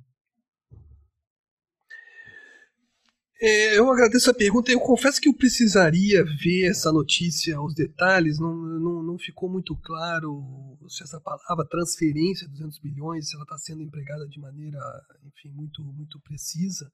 É, 3.41 3.77
eu 3.77 3.89
agradeço 3.89 4.29
a 4.29 4.33
pergunta. 4.33 4.69
Eu 4.69 4.81
confesso 4.81 5.21
que 5.21 5.29
eu 5.29 5.33
precisaria 5.33 6.25
ver 6.25 6.69
essa 6.69 6.91
notícia, 6.91 7.61
os 7.61 7.73
detalhes. 7.73 8.37
Não, 8.37 8.53
não, 8.53 9.01
não 9.01 9.17
ficou 9.17 9.49
muito 9.49 9.77
claro 9.77 10.77
se 10.89 11.03
essa 11.03 11.21
palavra 11.21 11.65
transferência 11.65 12.45
de 12.47 12.53
200 12.53 12.79
bilhões, 12.79 13.29
se 13.29 13.35
ela 13.35 13.43
está 13.43 13.57
sendo 13.57 13.81
empregada 13.81 14.27
de 14.27 14.39
maneira, 14.39 14.79
enfim, 15.25 15.49
muito, 15.51 15.81
muito 15.83 16.19
precisa. 16.19 16.91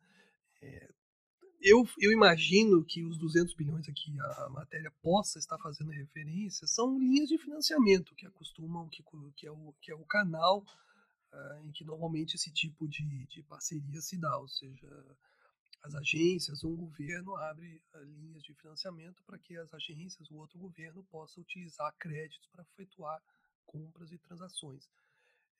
É, 0.61 0.89
eu, 1.61 1.83
eu 1.99 2.11
imagino 2.11 2.85
que 2.85 3.03
os 3.03 3.17
200 3.17 3.55
bilhões 3.55 3.89
aqui 3.89 4.15
a 4.19 4.49
matéria 4.49 4.91
possa 5.01 5.39
estar 5.39 5.57
fazendo 5.57 5.89
referência 5.89 6.67
são 6.67 6.99
linhas 6.99 7.27
de 7.27 7.39
financiamento 7.39 8.13
que 8.13 8.27
acostumam, 8.27 8.87
que, 8.87 9.03
que, 9.35 9.47
é, 9.47 9.51
o, 9.51 9.73
que 9.81 9.91
é 9.91 9.95
o 9.95 10.05
canal 10.05 10.63
uh, 11.33 11.65
em 11.65 11.71
que 11.71 11.83
normalmente 11.83 12.35
esse 12.35 12.53
tipo 12.53 12.87
de, 12.87 13.25
de 13.25 13.41
parceria 13.43 13.99
se 13.99 14.15
dá, 14.15 14.37
ou 14.37 14.47
seja, 14.47 14.87
as 15.85 15.93
agências, 15.95 16.63
um 16.63 16.75
governo 16.75 17.35
abre 17.35 17.81
uh, 17.93 18.03
linhas 18.03 18.43
de 18.43 18.53
financiamento 18.55 19.23
para 19.23 19.37
que 19.37 19.55
as 19.55 19.71
agências, 19.73 20.29
o 20.31 20.35
outro 20.37 20.57
governo, 20.57 21.03
possa 21.05 21.39
utilizar 21.39 21.93
créditos 21.99 22.47
para 22.47 22.63
efetuar 22.63 23.21
compras 23.65 24.11
e 24.11 24.17
transações. 24.17 24.89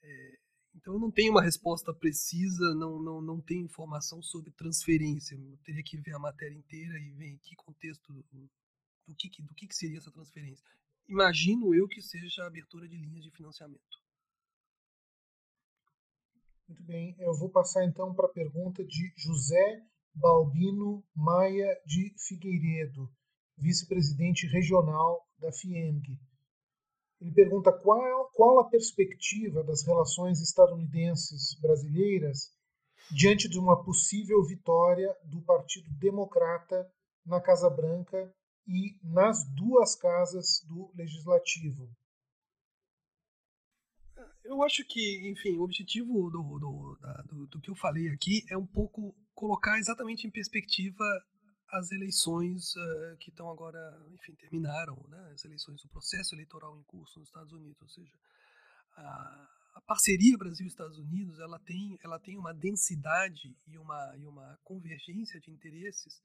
É, 0.01 0.39
Então 0.73 0.93
eu 0.95 0.99
não 0.99 1.11
tenho 1.11 1.31
uma 1.31 1.43
resposta 1.43 1.93
precisa, 1.93 2.73
não, 2.75 2.99
não, 2.99 3.21
não 3.21 3.39
tenho 3.39 3.65
informação 3.65 4.21
sobre 4.21 4.51
transferência. 4.51 5.35
Eu 5.35 5.57
teria 5.63 5.83
que 5.83 5.97
ver 5.97 6.13
a 6.15 6.19
matéria 6.19 6.55
inteira 6.55 6.97
e 6.99 7.11
ver 7.11 7.27
em 7.27 7.37
que 7.37 7.55
contexto 7.55 8.11
do 8.11 9.15
que, 9.15 9.41
do 9.41 9.53
que 9.53 9.67
seria 9.73 9.99
essa 9.99 10.11
transferência. 10.11 10.65
Imagino 11.07 11.73
eu 11.73 11.87
que 11.87 12.01
seja 12.01 12.43
a 12.43 12.47
abertura 12.47 12.87
de 12.87 12.97
linhas 12.97 13.23
de 13.23 13.31
financiamento. 13.31 14.03
Muito 16.67 16.83
bem, 16.83 17.15
eu 17.19 17.33
vou 17.35 17.49
passar 17.49 17.85
então 17.85 18.13
para 18.15 18.25
a 18.25 18.33
pergunta 18.33 18.83
de 18.83 19.13
José 19.15 19.85
Balbino 20.15 21.03
Maia 21.13 21.77
de 21.85 22.13
Figueiredo, 22.17 23.11
vice-presidente 23.57 24.47
regional 24.47 25.27
da 25.37 25.51
FIENG. 25.51 26.17
Ele 27.19 27.31
pergunta 27.31 27.71
qual, 27.71 28.29
qual 28.31 28.59
a 28.59 28.69
perspectiva 28.69 29.63
das 29.63 29.85
relações 29.85 30.41
estadunidenses 30.41 31.59
brasileiras 31.59 32.53
diante 33.11 33.49
de 33.49 33.59
uma 33.59 33.83
possível 33.83 34.43
vitória 34.43 35.15
do 35.25 35.41
Partido 35.41 35.89
Democrata 35.99 36.89
na 37.25 37.41
Casa 37.41 37.69
Branca 37.69 38.33
e 38.67 38.97
nas 39.03 39.43
duas 39.53 39.95
casas 39.95 40.61
do 40.67 40.91
Legislativo. 40.95 41.89
Eu 44.43 44.63
acho 44.63 44.85
que, 44.85 45.29
enfim, 45.29 45.57
o 45.57 45.63
objetivo 45.63 46.29
do, 46.29 46.59
do, 46.59 46.97
do, 47.25 47.47
do 47.47 47.61
que 47.61 47.69
eu 47.69 47.75
falei 47.75 48.09
aqui 48.09 48.45
é 48.49 48.57
um 48.57 48.65
pouco 48.65 49.15
colocar 49.35 49.77
exatamente 49.77 50.25
em 50.25 50.31
perspectiva 50.31 51.03
as 51.71 51.91
eleições 51.91 52.73
uh, 52.75 53.17
que 53.19 53.29
estão 53.29 53.49
agora, 53.49 53.79
enfim, 54.13 54.33
terminaram, 54.35 54.95
né? 55.09 55.31
as 55.33 55.43
eleições, 55.43 55.83
o 55.83 55.89
processo 55.89 56.33
eleitoral 56.33 56.77
em 56.77 56.83
curso 56.83 57.19
nos 57.19 57.27
Estados 57.27 57.51
Unidos, 57.51 57.81
ou 57.81 57.89
seja, 57.89 58.13
a, 58.95 59.49
a 59.75 59.81
parceria 59.81 60.37
Brasil-Estados 60.37 60.97
Unidos, 60.97 61.39
ela 61.39 61.59
tem, 61.59 61.97
ela 62.03 62.19
tem 62.19 62.37
uma 62.37 62.53
densidade 62.53 63.57
e 63.67 63.77
uma, 63.77 64.15
e 64.17 64.25
uma 64.25 64.57
convergência 64.63 65.39
de 65.39 65.51
interesses 65.51 66.21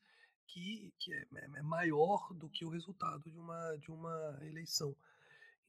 que, 0.46 0.92
que 0.98 1.12
é, 1.12 1.26
é, 1.56 1.62
maior 1.62 2.32
do 2.34 2.48
que 2.48 2.64
o 2.64 2.70
resultado 2.70 3.22
de 3.30 3.38
uma, 3.38 3.76
de 3.76 3.90
uma 3.90 4.38
eleição. 4.42 4.94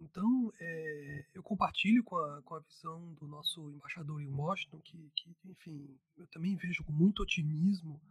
Então, 0.01 0.51
é, 0.59 1.25
eu 1.35 1.43
compartilho 1.43 2.03
com 2.03 2.17
a, 2.17 2.41
com 2.41 2.55
a 2.55 2.59
visão 2.59 3.13
do 3.13 3.27
nosso 3.27 3.69
embaixador 3.69 4.19
em 4.19 4.33
Washington, 4.33 4.79
que, 4.79 5.11
que, 5.15 5.35
enfim, 5.45 5.95
eu 6.17 6.25
também 6.27 6.55
vejo 6.55 6.83
com 6.83 6.91
muito 6.91 7.21
otimismo 7.21 8.01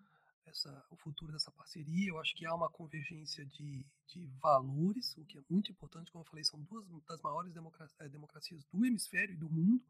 essa, 0.47 0.87
o 0.89 0.97
futuro 0.97 1.33
dessa 1.33 1.51
parceria. 1.51 2.09
Eu 2.09 2.21
acho 2.21 2.35
que 2.37 2.47
há 2.47 2.55
uma 2.55 2.71
convergência 2.71 3.45
de, 3.45 3.85
de 4.07 4.27
valores, 4.41 5.17
o 5.17 5.25
que 5.25 5.37
é 5.37 5.43
muito 5.51 5.73
importante, 5.73 6.13
como 6.13 6.23
eu 6.23 6.29
falei, 6.29 6.45
são 6.45 6.63
duas 6.63 6.87
das 7.07 7.21
maiores 7.23 7.53
democracias, 7.53 8.01
é, 8.01 8.09
democracias 8.09 8.65
do 8.73 8.87
hemisfério 8.87 9.35
e 9.35 9.39
do 9.39 9.51
mundo. 9.51 9.83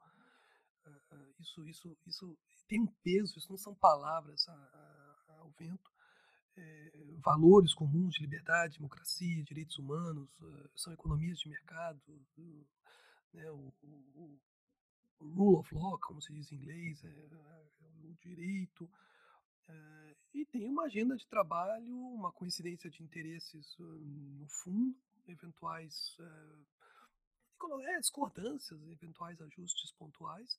Uh, 0.87 1.35
isso, 1.39 1.69
isso, 1.69 1.97
isso 2.07 2.39
tem 2.67 2.81
um 2.81 2.87
peso, 3.05 3.39
isso 3.39 3.51
não 3.51 3.59
são 3.59 3.75
palavras 3.75 4.49
ao 5.29 5.51
vento 5.59 5.91
é, 6.57 6.93
valores 7.23 7.75
comuns 7.75 8.15
de 8.15 8.23
liberdade, 8.23 8.79
democracia, 8.79 9.43
direitos 9.45 9.79
humanos, 9.79 10.39
uh, 10.41 10.71
são 10.75 10.93
economias 10.93 11.39
de 11.39 11.49
mercado, 11.49 12.01
uh, 12.39 12.67
né, 13.33 13.51
o, 13.51 13.73
o, 13.83 14.41
o, 15.21 15.29
rule 15.29 15.57
of 15.59 15.75
law, 15.75 15.99
como 16.01 16.21
se 16.21 16.33
diz 16.33 16.51
em 16.51 16.57
inglês, 16.57 17.05
é, 17.05 17.09
é 17.09 18.07
o 18.07 18.15
direito, 18.23 18.91
é, 19.69 20.17
e 20.35 20.47
tem 20.47 20.69
uma 20.69 20.85
agenda 20.85 21.17
de 21.17 21.27
trabalho, 21.27 21.95
uma 21.95 22.33
coincidência 22.33 22.91
de 22.91 23.03
interesses 23.03 23.77
no 23.79 24.47
fundo, 24.49 24.97
eventuais 25.29 26.17
discordâncias, 28.01 28.83
eventuais 28.89 29.41
ajustes 29.41 29.93
pontuais, 29.93 30.59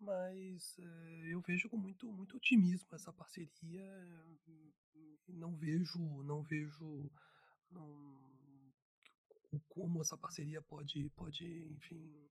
mas 0.00 0.78
é, 0.78 1.34
eu 1.34 1.40
vejo 1.40 1.68
com 1.68 1.76
muito 1.76 2.10
muito 2.12 2.36
otimismo 2.36 2.88
essa 2.94 3.12
parceria 3.12 3.86
não 5.28 5.54
vejo 5.54 5.98
não 6.24 6.42
vejo 6.42 7.10
não, 7.70 8.18
como 9.68 10.00
essa 10.00 10.16
parceria 10.16 10.62
pode 10.62 11.10
pode 11.10 11.44
enfim 11.76 12.28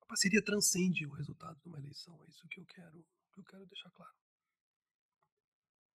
a 0.00 0.06
parceria 0.06 0.42
transcende 0.42 1.06
o 1.06 1.12
resultado 1.12 1.58
de 1.60 1.68
uma 1.68 1.78
eleição 1.78 2.18
é 2.22 2.28
isso 2.28 2.48
que 2.48 2.60
eu 2.60 2.66
quero 2.66 3.04
que 3.32 3.40
eu 3.40 3.44
quero 3.44 3.66
deixar 3.66 3.90
claro. 3.90 4.12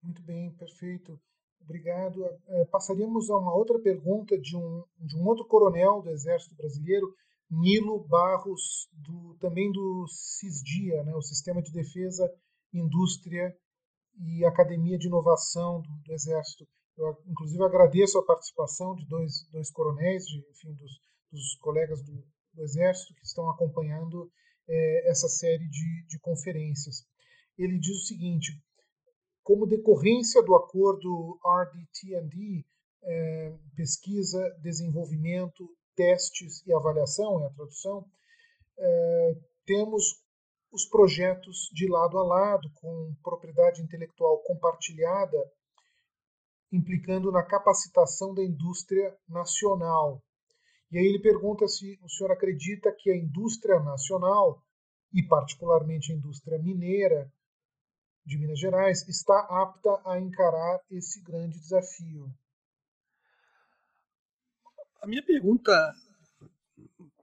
Muito 0.02 0.22
bem 0.22 0.52
perfeito. 0.54 1.20
Obrigado. 1.62 2.24
É, 2.48 2.66
passaríamos 2.66 3.30
a 3.30 3.38
uma 3.38 3.54
outra 3.54 3.80
pergunta 3.80 4.38
de 4.38 4.56
um 4.56 4.84
de 5.00 5.16
um 5.16 5.26
outro 5.26 5.46
coronel 5.46 6.02
do 6.02 6.10
exército 6.10 6.56
brasileiro 6.56 7.16
Nilo 7.50 8.06
Barros, 8.08 8.90
do, 8.92 9.36
também 9.40 9.72
do 9.72 10.06
CISDIA, 10.08 11.04
né, 11.04 11.16
o 11.16 11.22
Sistema 11.22 11.62
de 11.62 11.72
Defesa, 11.72 12.30
Indústria 12.74 13.56
e 14.20 14.44
Academia 14.46 14.98
de 14.98 15.08
Inovação 15.08 15.82
do, 15.82 15.90
do 16.04 16.14
Exército. 16.14 16.68
Eu, 16.98 17.16
inclusive, 17.28 17.64
agradeço 17.64 18.18
a 18.18 18.26
participação 18.26 18.96
de 18.96 19.06
dois, 19.06 19.48
dois 19.52 19.70
coronéis, 19.72 20.26
de, 20.26 20.40
enfim, 20.50 20.74
dos, 20.74 20.92
dos 21.32 21.56
colegas 21.62 22.02
do, 22.04 22.24
do, 22.54 22.64
Exército 22.64 23.14
que 23.14 23.24
estão 23.24 23.50
acompanhando 23.50 24.32
é, 24.68 25.10
essa 25.10 25.30
série 25.30 25.68
de, 25.70 26.08
de 26.08 26.20
conferências. 26.20 27.06
Ele 27.58 27.80
diz 27.80 27.96
o 27.98 28.08
seguinte: 28.08 28.52
como 29.44 29.68
decorrência 29.68 30.42
do 30.44 30.56
acordo 30.56 31.40
RDT&D, 31.46 32.66
é, 33.04 33.56
pesquisa, 33.76 34.50
desenvolvimento 34.62 35.70
testes 35.98 36.66
e 36.66 36.74
avaliação, 36.74 37.44
é 37.44 37.48
a 37.48 37.50
tradução, 37.50 38.06
é, 38.78 39.36
temos 39.66 40.24
os 40.72 40.86
projetos 40.86 41.70
de 41.74 41.90
lado 41.90 42.20
a 42.20 42.24
lado, 42.24 42.70
com 42.76 43.16
propriedade 43.24 43.82
intelectual 43.82 44.38
compartilhada, 44.44 45.52
implicando 46.72 47.32
na 47.32 47.42
capacitação 47.42 48.34
da 48.34 48.44
indústria 48.44 49.18
nacional. 49.28 50.22
E 50.92 50.98
aí 50.98 51.06
ele 51.06 51.20
pergunta 51.20 51.68
se 51.68 52.00
o 52.04 52.10
senhor 52.10 52.32
acredita 52.32 52.92
que 52.92 53.10
a 53.10 53.18
indústria 53.18 53.80
nacional, 53.80 54.64
e 55.12 55.24
particularmente 55.24 56.12
a 56.12 56.16
indústria 56.16 56.60
mineira 56.60 57.32
de 58.26 58.38
Minas 58.38 58.60
Gerais, 58.60 59.08
está 59.08 59.40
apta 59.50 60.02
a 60.06 60.20
encarar 60.20 60.82
esse 60.92 61.22
grande 61.24 61.60
desafio. 61.60 62.30
A 65.08 65.10
minha 65.10 65.24
pergunta 65.24 65.96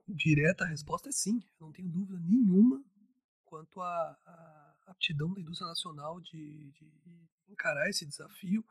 direta, 0.07 0.63
a 0.63 0.67
resposta 0.67 1.09
é 1.09 1.11
sim. 1.11 1.39
Não 1.61 1.71
tenho 1.71 1.87
dúvida 1.87 2.19
nenhuma 2.19 2.83
quanto 3.45 3.79
à, 3.79 4.75
aptidão 4.87 5.31
da 5.31 5.39
indústria 5.39 5.67
nacional 5.67 6.19
de, 6.19 6.71
de, 6.71 6.91
encarar 7.47 7.87
esse 7.87 8.03
desafio. 8.03 8.65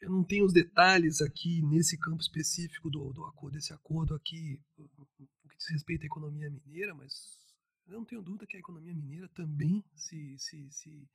Eu 0.00 0.08
não 0.08 0.24
tenho 0.24 0.46
os 0.46 0.52
detalhes 0.54 1.20
aqui 1.20 1.60
nesse 1.60 1.98
campo 1.98 2.22
específico 2.22 2.88
do, 2.88 3.12
do 3.12 3.26
acordo, 3.26 3.52
desse 3.52 3.74
acordo 3.74 4.14
aqui, 4.14 4.58
no 4.78 5.06
que 5.50 5.58
diz 5.58 5.68
respeito 5.68 6.04
à 6.04 6.06
economia 6.06 6.48
mineira, 6.48 6.94
mas 6.94 7.38
eu 7.86 7.98
não 7.98 8.04
tenho 8.06 8.22
dúvida 8.22 8.46
que 8.46 8.56
a 8.56 8.60
economia 8.60 8.94
mineira 8.94 9.28
também 9.34 9.84
se, 9.94 10.38
se, 10.38 10.70
se 10.70 11.06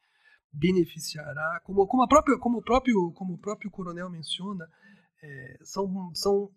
beneficiará, 0.53 1.59
como, 1.63 1.87
como, 1.87 2.03
a 2.03 2.07
própria, 2.07 2.37
como, 2.37 2.59
o 2.59 2.63
próprio, 2.63 3.11
como 3.13 3.33
o 3.33 3.39
próprio 3.39 3.71
coronel 3.71 4.07
menciona, 4.07 4.69
é, 5.21 5.59
são, 5.63 6.13
são 6.15 6.51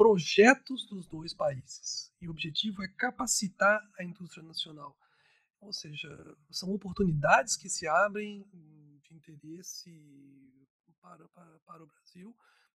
projetos 0.00 0.86
dos 0.86 1.06
dois 1.06 1.34
países. 1.34 2.10
E 2.22 2.26
o 2.26 2.30
objetivo 2.30 2.82
é 2.82 2.88
capacitar 2.88 3.78
a 3.98 4.02
indústria 4.02 4.42
nacional. 4.42 4.96
Ou 5.60 5.74
seja, 5.74 6.08
são 6.50 6.72
oportunidades 6.72 7.54
que 7.54 7.68
se 7.68 7.86
abrem 7.86 8.42
de 9.02 9.14
interesse 9.14 9.92
para, 11.02 11.28
para, 11.28 11.58
para 11.66 11.84
o 11.84 11.86
Brasil. 11.86 12.34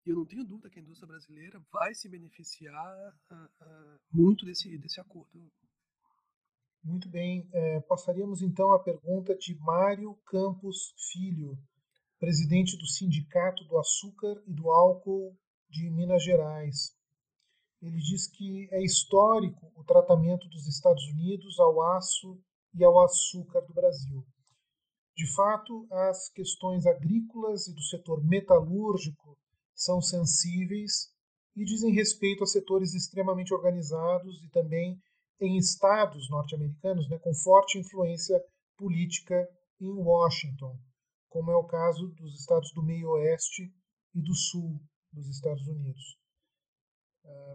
E 0.07 0.09
eu 0.09 0.17
não 0.17 0.25
tenho 0.25 0.47
dúvida 0.47 0.71
que 0.71 0.79
a 0.79 0.83
indústria 0.83 1.09
brasileira 1.09 1.63
vai 1.71 1.95
se 1.95 2.09
beneficiar 2.09 3.15
uh, 3.31 3.35
uh, 3.35 4.01
muito 4.11 4.47
desse, 4.47 4.79
desse 4.79 4.99
acordo. 4.99 5.53
Muito 6.83 7.07
bem. 7.07 7.47
É, 7.53 7.81
passaríamos 7.81 8.41
então 8.41 8.73
à 8.73 8.83
pergunta 8.83 9.37
de 9.37 9.55
Mário 9.57 10.15
Campos 10.25 10.95
Filho, 11.13 11.59
presidente 12.19 12.79
do 12.79 12.87
Sindicato 12.87 13.63
do 13.65 13.77
Açúcar 13.77 14.43
e 14.47 14.55
do 14.55 14.71
Álcool 14.71 15.39
de 15.69 15.91
Minas 15.91 16.25
Gerais. 16.25 16.99
Ele 17.83 17.99
diz 17.99 18.27
que 18.27 18.69
é 18.73 18.83
histórico 18.83 19.73
o 19.75 19.85
tratamento 19.85 20.47
dos 20.49 20.67
Estados 20.67 21.05
Unidos 21.07 21.59
ao 21.59 21.83
aço 21.97 22.39
e 22.75 22.85
ao 22.85 23.01
açúcar 23.01 23.61
do 23.63 23.73
Brasil. 23.73 24.25
De 25.17 25.27
fato, 25.35 25.87
as 25.91 26.29
questões 26.31 26.87
agrícolas 26.87 27.67
e 27.67 27.75
do 27.75 27.83
setor 27.83 28.23
metalúrgico 28.25 29.39
são 29.75 30.01
sensíveis 30.01 31.11
e 31.57 31.65
dizem 31.65 31.93
respeito 31.93 32.45
a 32.45 32.47
setores 32.47 32.95
extremamente 32.95 33.53
organizados 33.53 34.43
e 34.43 34.49
também 34.51 35.01
em 35.41 35.57
estados 35.57 36.29
norte-americanos 36.29 37.09
né, 37.09 37.19
com 37.19 37.35
forte 37.35 37.79
influência 37.79 38.39
política 38.77 39.49
em 39.81 39.93
Washington, 39.93 40.79
como 41.29 41.51
é 41.51 41.57
o 41.57 41.65
caso 41.65 42.09
dos 42.09 42.39
estados 42.39 42.73
do 42.73 42.83
meio-oeste 42.83 43.73
e 44.15 44.21
do 44.21 44.35
sul 44.35 44.79
dos 45.13 45.29
Estados 45.29 45.67
Unidos. 45.67 46.20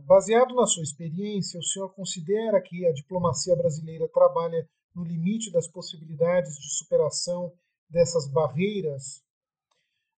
Baseado 0.06 0.54
na 0.54 0.68
sua 0.68 0.84
experiência, 0.84 1.60
o 1.60 1.64
senhor 1.64 1.90
considera 1.96 2.62
que 2.62 2.86
a 2.86 2.94
diplomacia 2.94 3.56
brasileira 3.56 4.08
trabalha 4.08 4.70
no 4.94 5.04
limite 5.04 5.52
das 5.52 5.68
possibilidades 5.68 6.56
de 6.58 6.70
superação 6.78 7.52
dessas 7.90 8.28
barreiras? 8.28 9.24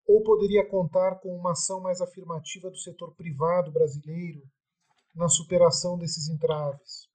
Ou 0.06 0.22
poderia 0.24 0.68
contar 0.68 1.20
com 1.20 1.34
uma 1.34 1.54
ação 1.54 1.80
mais 1.80 2.02
afirmativa 2.02 2.70
do 2.70 2.78
setor 2.78 3.16
privado 3.16 3.72
brasileiro 3.72 4.44
na 5.16 5.30
superação 5.30 5.98
desses 5.98 6.28
entraves? 6.28 7.08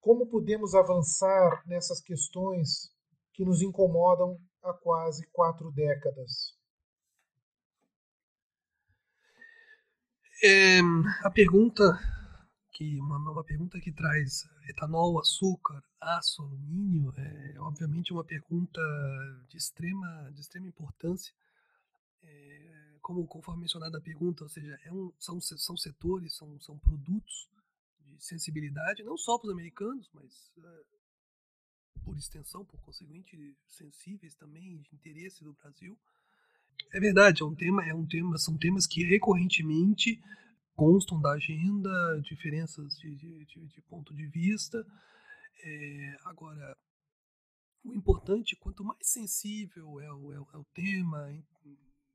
Como 0.00 0.28
podemos 0.28 0.72
avançar 0.72 1.64
nessas 1.66 2.00
questões 2.00 2.92
que 3.32 3.44
nos 3.44 3.60
incomodam 3.60 4.38
há 4.62 4.72
quase 4.72 5.26
quatro 5.32 5.72
décadas? 5.72 6.54
É, 10.42 10.80
a 11.24 11.30
pergunta 11.30 11.82
que 12.72 13.00
uma, 13.00 13.16
uma, 13.16 13.42
pergunta 13.44 13.80
que 13.80 13.90
traz 13.90 14.44
etanol, 14.68 15.18
açúcar, 15.18 15.82
aço, 15.98 16.42
alumínio 16.42 17.12
é 17.16 17.58
obviamente 17.60 18.12
uma 18.12 18.22
pergunta 18.22 18.80
de 19.48 19.56
extrema 19.56 20.30
de 20.32 20.40
extrema 20.42 20.66
importância. 20.66 21.34
É, 22.22 22.96
como 23.00 23.26
conforme 23.26 23.62
mencionado 23.62 23.96
a 23.96 24.00
pergunta, 24.00 24.44
ou 24.44 24.50
seja, 24.50 24.78
é 24.84 24.92
um, 24.92 25.10
são 25.18 25.40
são 25.40 25.76
setores, 25.76 26.36
são 26.36 26.60
são 26.60 26.78
produtos 26.78 27.48
de 28.00 28.22
sensibilidade 28.22 29.02
não 29.04 29.16
só 29.16 29.38
para 29.38 29.46
os 29.46 29.52
americanos, 29.54 30.10
mas 30.12 30.52
é, 30.58 30.84
por 32.04 32.16
extensão, 32.16 32.64
por 32.64 32.78
conseguinte, 32.80 33.56
sensíveis 33.66 34.34
também 34.34 34.82
de 34.82 34.94
interesse 34.94 35.42
do 35.42 35.54
Brasil. 35.54 35.98
É 36.92 37.00
verdade, 37.00 37.42
é 37.42 37.44
um 37.44 37.54
tema, 37.54 37.84
é 37.84 37.94
um 37.94 38.06
tema, 38.06 38.38
são 38.38 38.56
temas 38.56 38.86
que 38.86 39.04
recorrentemente 39.04 40.20
constam 40.74 41.20
da 41.20 41.32
agenda, 41.32 41.90
diferenças 42.22 42.96
de, 42.98 43.14
de, 43.16 43.44
de, 43.44 43.82
ponto 43.82 44.14
de 44.14 44.26
vista. 44.26 44.84
É, 45.62 46.16
agora, 46.24 46.76
o 47.84 47.92
importante, 47.94 48.56
quanto 48.56 48.84
mais 48.84 49.08
sensível 49.08 50.00
é 50.00 50.12
o, 50.12 50.32
é 50.32 50.40
o, 50.40 50.48
é 50.54 50.58
o 50.58 50.64
tema, 50.74 51.32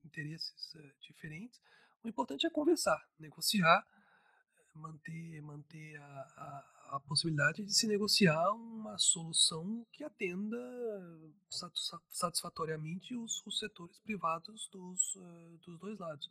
interesses 0.05 0.75
é, 0.75 0.91
diferentes, 1.01 1.59
o 2.03 2.07
importante 2.07 2.45
é 2.45 2.49
conversar, 2.49 2.99
negociar, 3.19 3.85
manter, 4.73 5.41
manter 5.41 5.97
a, 5.97 6.03
a, 6.03 6.95
a, 6.95 6.99
possibilidade 7.01 7.63
de 7.63 7.73
se 7.73 7.87
negociar 7.87 8.51
uma 8.53 8.97
solução 8.97 9.85
que 9.91 10.03
atenda 10.03 10.57
satisfatoriamente 12.09 13.15
os, 13.15 13.45
os 13.45 13.59
setores 13.59 13.99
privados 13.99 14.69
dos, 14.71 15.15
uh, 15.15 15.57
dos 15.65 15.79
dois 15.79 15.99
lados. 15.99 16.29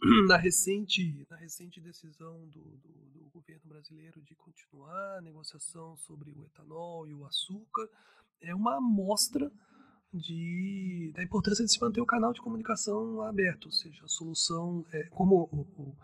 Na 0.28 0.36
recente, 0.36 1.24
na 1.30 1.36
recente 1.36 1.80
decisão 1.80 2.48
do, 2.48 2.60
do, 2.60 2.88
do, 3.12 3.30
governo 3.32 3.62
brasileiro 3.64 4.20
de 4.22 4.34
continuar 4.34 5.18
a 5.18 5.20
negociação 5.20 5.96
sobre 5.96 6.30
o 6.30 6.44
etanol 6.44 7.06
e 7.06 7.14
o 7.14 7.24
açúcar, 7.24 7.88
é 8.40 8.54
uma 8.54 8.76
amostra 8.76 9.50
de, 10.12 11.12
da 11.14 11.22
importância 11.22 11.64
de 11.64 11.72
se 11.72 11.80
manter 11.80 12.00
o 12.00 12.06
canal 12.06 12.32
de 12.32 12.40
comunicação 12.40 13.22
aberto, 13.22 13.66
ou 13.66 13.72
seja, 13.72 14.04
a 14.04 14.08
solução, 14.08 14.84
é, 14.92 15.04
como 15.10 15.48
o 15.52 15.96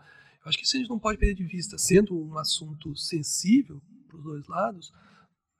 eu 0.43 0.49
acho 0.49 0.57
que 0.57 0.63
isso 0.63 0.75
a 0.75 0.79
gente 0.79 0.89
não 0.89 0.99
pode 0.99 1.19
perder 1.19 1.35
de 1.35 1.45
vista, 1.45 1.77
sendo 1.77 2.17
um 2.17 2.37
assunto 2.37 2.95
sensível 2.95 3.81
para 4.07 4.17
os 4.17 4.23
dois 4.23 4.47
lados, 4.47 4.91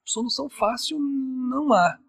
solução 0.03 0.49
fácil 0.49 0.99
não 0.99 1.71
há. 1.73 1.99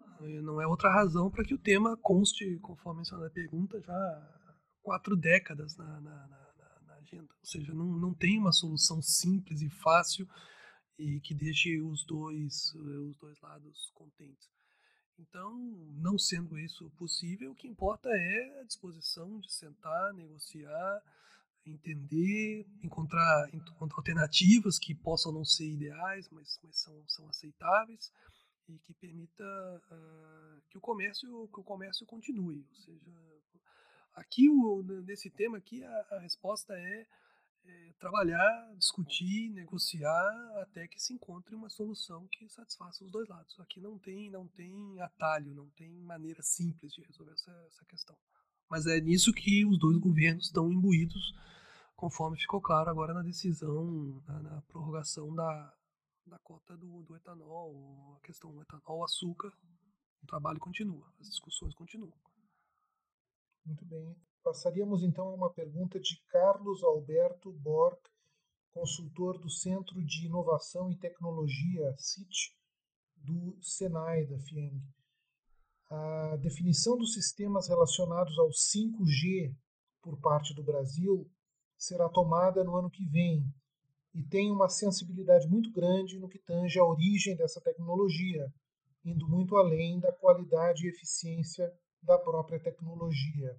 Não 0.41 0.61
é 0.61 0.65
outra 0.65 0.89
razão 0.89 1.29
para 1.29 1.43
que 1.43 1.53
o 1.53 1.57
tema 1.57 1.97
conste, 1.97 2.57
conforme 2.59 2.99
mencionado 2.99 3.27
na 3.27 3.33
pergunta, 3.33 3.79
já 3.81 4.39
quatro 4.81 5.15
décadas 5.15 5.75
na, 5.75 5.85
na, 6.01 6.27
na, 6.27 6.81
na 6.87 6.93
agenda. 6.95 7.33
Ou 7.39 7.45
seja, 7.45 7.73
não, 7.73 7.85
não 7.85 8.13
tem 8.13 8.39
uma 8.39 8.51
solução 8.51 9.01
simples 9.01 9.61
e 9.61 9.69
fácil 9.69 10.27
e 10.97 11.19
que 11.19 11.33
deixe 11.33 11.79
os 11.81 12.05
dois, 12.05 12.73
os 12.75 13.17
dois 13.17 13.39
lados 13.41 13.91
contentes. 13.93 14.49
Então, 15.19 15.53
não 15.95 16.17
sendo 16.17 16.57
isso 16.57 16.89
possível, 16.91 17.51
o 17.51 17.55
que 17.55 17.67
importa 17.67 18.09
é 18.09 18.61
a 18.61 18.63
disposição 18.63 19.39
de 19.39 19.51
sentar, 19.51 20.13
negociar, 20.13 21.01
entender, 21.65 22.65
encontrar, 22.83 23.49
encontrar 23.53 23.97
alternativas 23.97 24.77
que 24.77 24.93
possam 24.93 25.31
não 25.31 25.45
ser 25.45 25.67
ideais, 25.67 26.29
mas, 26.29 26.59
mas 26.63 26.77
são, 26.77 27.03
são 27.07 27.27
aceitáveis 27.29 28.11
e 28.67 28.79
que 28.79 28.93
permita 28.93 29.43
uh, 29.91 30.61
que 30.69 30.77
o 30.77 30.81
comércio 30.81 31.47
que 31.53 31.59
o 31.59 31.63
comércio 31.63 32.05
continue. 32.05 32.65
Ou 32.69 32.75
seja, 32.75 33.11
aqui 34.13 34.49
o, 34.49 34.83
nesse 35.05 35.29
tema 35.29 35.57
aqui 35.57 35.83
a, 35.83 36.07
a 36.11 36.19
resposta 36.19 36.73
é, 36.73 37.07
é, 37.65 37.93
trabalhar, 37.99 38.73
discutir, 38.77 39.49
negociar 39.51 40.61
até 40.61 40.87
que 40.87 41.01
se 41.01 41.13
encontre 41.13 41.55
uma 41.55 41.69
solução 41.69 42.27
que 42.27 42.47
satisfaça 42.49 43.03
os 43.03 43.11
dois 43.11 43.27
lados. 43.27 43.59
Aqui 43.59 43.79
não 43.79 43.97
tem 43.97 44.29
não 44.29 44.47
tem 44.47 44.99
atalho, 45.01 45.53
não 45.53 45.69
tem 45.71 45.89
maneira 46.01 46.41
simples 46.41 46.93
de 46.93 47.01
resolver 47.01 47.33
essa, 47.33 47.51
essa 47.67 47.85
questão. 47.85 48.17
Mas 48.73 48.87
é 48.87 48.99
nisso 48.99 49.31
que 49.31 49.63
os 49.63 49.77
dois 49.77 49.99
governos 49.99 50.47
estão 50.47 50.67
imbuídos, 50.71 51.31
conforme 51.95 52.39
ficou 52.39 52.59
claro 52.59 52.89
agora 52.89 53.13
na 53.13 53.21
decisão, 53.21 54.19
na, 54.25 54.39
na 54.39 54.61
prorrogação 54.63 55.31
da, 55.31 55.71
da 56.25 56.39
cota 56.39 56.75
do, 56.75 57.03
do, 57.03 57.15
etanol, 57.15 58.17
a 58.17 58.25
questão 58.25 58.51
do 58.51 58.63
etanol, 58.63 59.03
açúcar. 59.03 59.53
O 60.23 60.25
trabalho 60.25 60.59
continua, 60.59 61.07
as 61.19 61.29
discussões 61.29 61.75
continuam. 61.75 62.11
Muito 63.63 63.85
bem. 63.85 64.17
Passaríamos 64.43 65.03
então 65.03 65.27
a 65.27 65.35
uma 65.35 65.53
pergunta 65.53 65.99
de 65.99 66.19
Carlos 66.29 66.83
Alberto 66.83 67.53
Borg, 67.53 67.99
consultor 68.71 69.37
do 69.37 69.51
Centro 69.51 70.03
de 70.03 70.25
Inovação 70.25 70.89
e 70.89 70.97
Tecnologia, 70.97 71.95
CIT, 71.99 72.57
do 73.17 73.55
Senai, 73.61 74.25
da 74.25 74.39
FIENG 74.39 74.81
a 75.93 76.37
definição 76.37 76.97
dos 76.97 77.13
sistemas 77.13 77.67
relacionados 77.67 78.37
ao 78.39 78.49
5G 78.49 79.55
por 80.01 80.19
parte 80.19 80.53
do 80.53 80.63
Brasil 80.63 81.29
será 81.77 82.09
tomada 82.09 82.63
no 82.63 82.75
ano 82.75 82.89
que 82.89 83.05
vem 83.05 83.45
e 84.13 84.23
tem 84.23 84.51
uma 84.51 84.69
sensibilidade 84.69 85.47
muito 85.47 85.71
grande 85.71 86.17
no 86.17 86.27
que 86.27 86.39
tange 86.39 86.79
à 86.79 86.83
origem 86.83 87.35
dessa 87.35 87.61
tecnologia, 87.61 88.51
indo 89.05 89.27
muito 89.27 89.55
além 89.55 89.99
da 89.99 90.11
qualidade 90.11 90.85
e 90.85 90.89
eficiência 90.89 91.71
da 92.01 92.17
própria 92.17 92.59
tecnologia. 92.59 93.55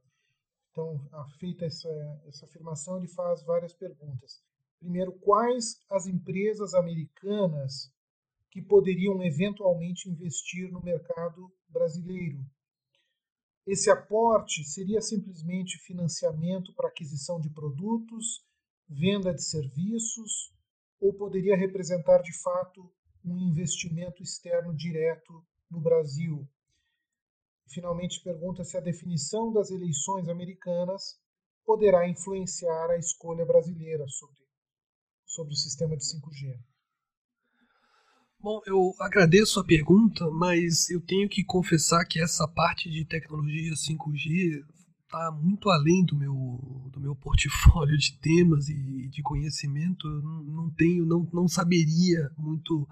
Então, 0.71 1.01
feita 1.39 1.65
essa, 1.65 1.89
essa 2.27 2.47
afirmação, 2.47 2.99
ele 2.99 3.09
faz 3.09 3.45
várias 3.45 3.73
perguntas. 3.73 4.43
Primeiro, 4.81 5.13
quais 5.21 5.81
as 5.89 6.07
empresas 6.07 6.75
americanas 6.75 7.93
que 8.51 8.63
poderiam 8.63 9.23
eventualmente 9.23 10.09
investir 10.09 10.71
no 10.71 10.81
mercado 10.81 11.53
brasileiro. 11.75 12.39
Esse 13.67 13.91
aporte 13.91 14.65
seria 14.65 15.01
simplesmente 15.01 15.79
financiamento 15.79 16.73
para 16.75 16.89
aquisição 16.89 17.41
de 17.41 17.51
produtos, 17.51 18.47
venda 18.89 19.35
de 19.35 19.43
serviços, 19.43 20.55
ou 21.01 21.13
poderia 21.13 21.57
representar 21.57 22.23
de 22.23 22.33
fato 22.41 22.91
um 23.25 23.39
investimento 23.39 24.23
externo 24.23 24.75
direto 24.75 25.45
no 25.71 25.81
Brasil? 25.81 26.49
Finalmente, 27.69 28.23
pergunta 28.23 28.63
se 28.65 28.77
a 28.77 28.81
definição 28.81 29.53
das 29.53 29.71
eleições 29.71 30.29
americanas 30.29 31.19
poderá 31.65 32.07
influenciar 32.07 32.91
a 32.91 32.99
escolha 32.99 33.45
brasileira 33.45 34.07
sobre, 34.09 34.47
sobre 35.25 35.55
o 35.55 35.57
sistema 35.57 35.97
de 35.97 36.05
5G. 36.05 36.74
Bom, 38.45 38.61
eu 38.67 38.95
agradeço 39.01 39.59
a 39.59 39.65
pergunta, 39.65 40.31
mas 40.31 40.91
eu 40.91 41.01
tenho 41.01 41.27
que 41.31 41.43
confessar 41.43 42.05
que 42.05 42.21
essa 42.21 42.47
parte 42.47 42.91
de 42.91 43.03
tecnologia 43.03 43.73
5G 43.73 44.63
está 45.03 45.33
muito 45.33 45.71
além 45.71 46.05
do 46.05 46.15
meu, 46.15 46.91
do 46.93 47.01
meu 47.01 47.17
portfólio 47.17 47.97
de 47.97 48.19
temas 48.21 48.69
e 48.69 49.09
de 49.09 49.23
conhecimento. 49.23 50.07
Eu 50.07 50.21
não, 50.21 50.71
tenho, 50.73 51.07
não, 51.07 51.27
não 51.33 51.49
saberia 51.49 52.31
muito 52.37 52.87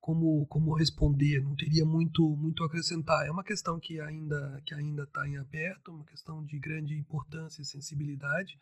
como, 0.00 0.44
como 0.46 0.74
responder, 0.74 1.44
não 1.44 1.54
teria 1.54 1.84
muito, 1.84 2.28
muito 2.36 2.64
a 2.64 2.66
acrescentar. 2.66 3.24
É 3.24 3.30
uma 3.30 3.44
questão 3.44 3.78
que 3.78 4.00
ainda 4.00 4.60
que 4.66 4.74
ainda 4.74 5.04
está 5.04 5.28
em 5.28 5.36
aberto, 5.36 5.92
uma 5.92 6.04
questão 6.06 6.44
de 6.44 6.58
grande 6.58 6.98
importância 6.98 7.62
e 7.62 7.64
sensibilidade. 7.64 8.58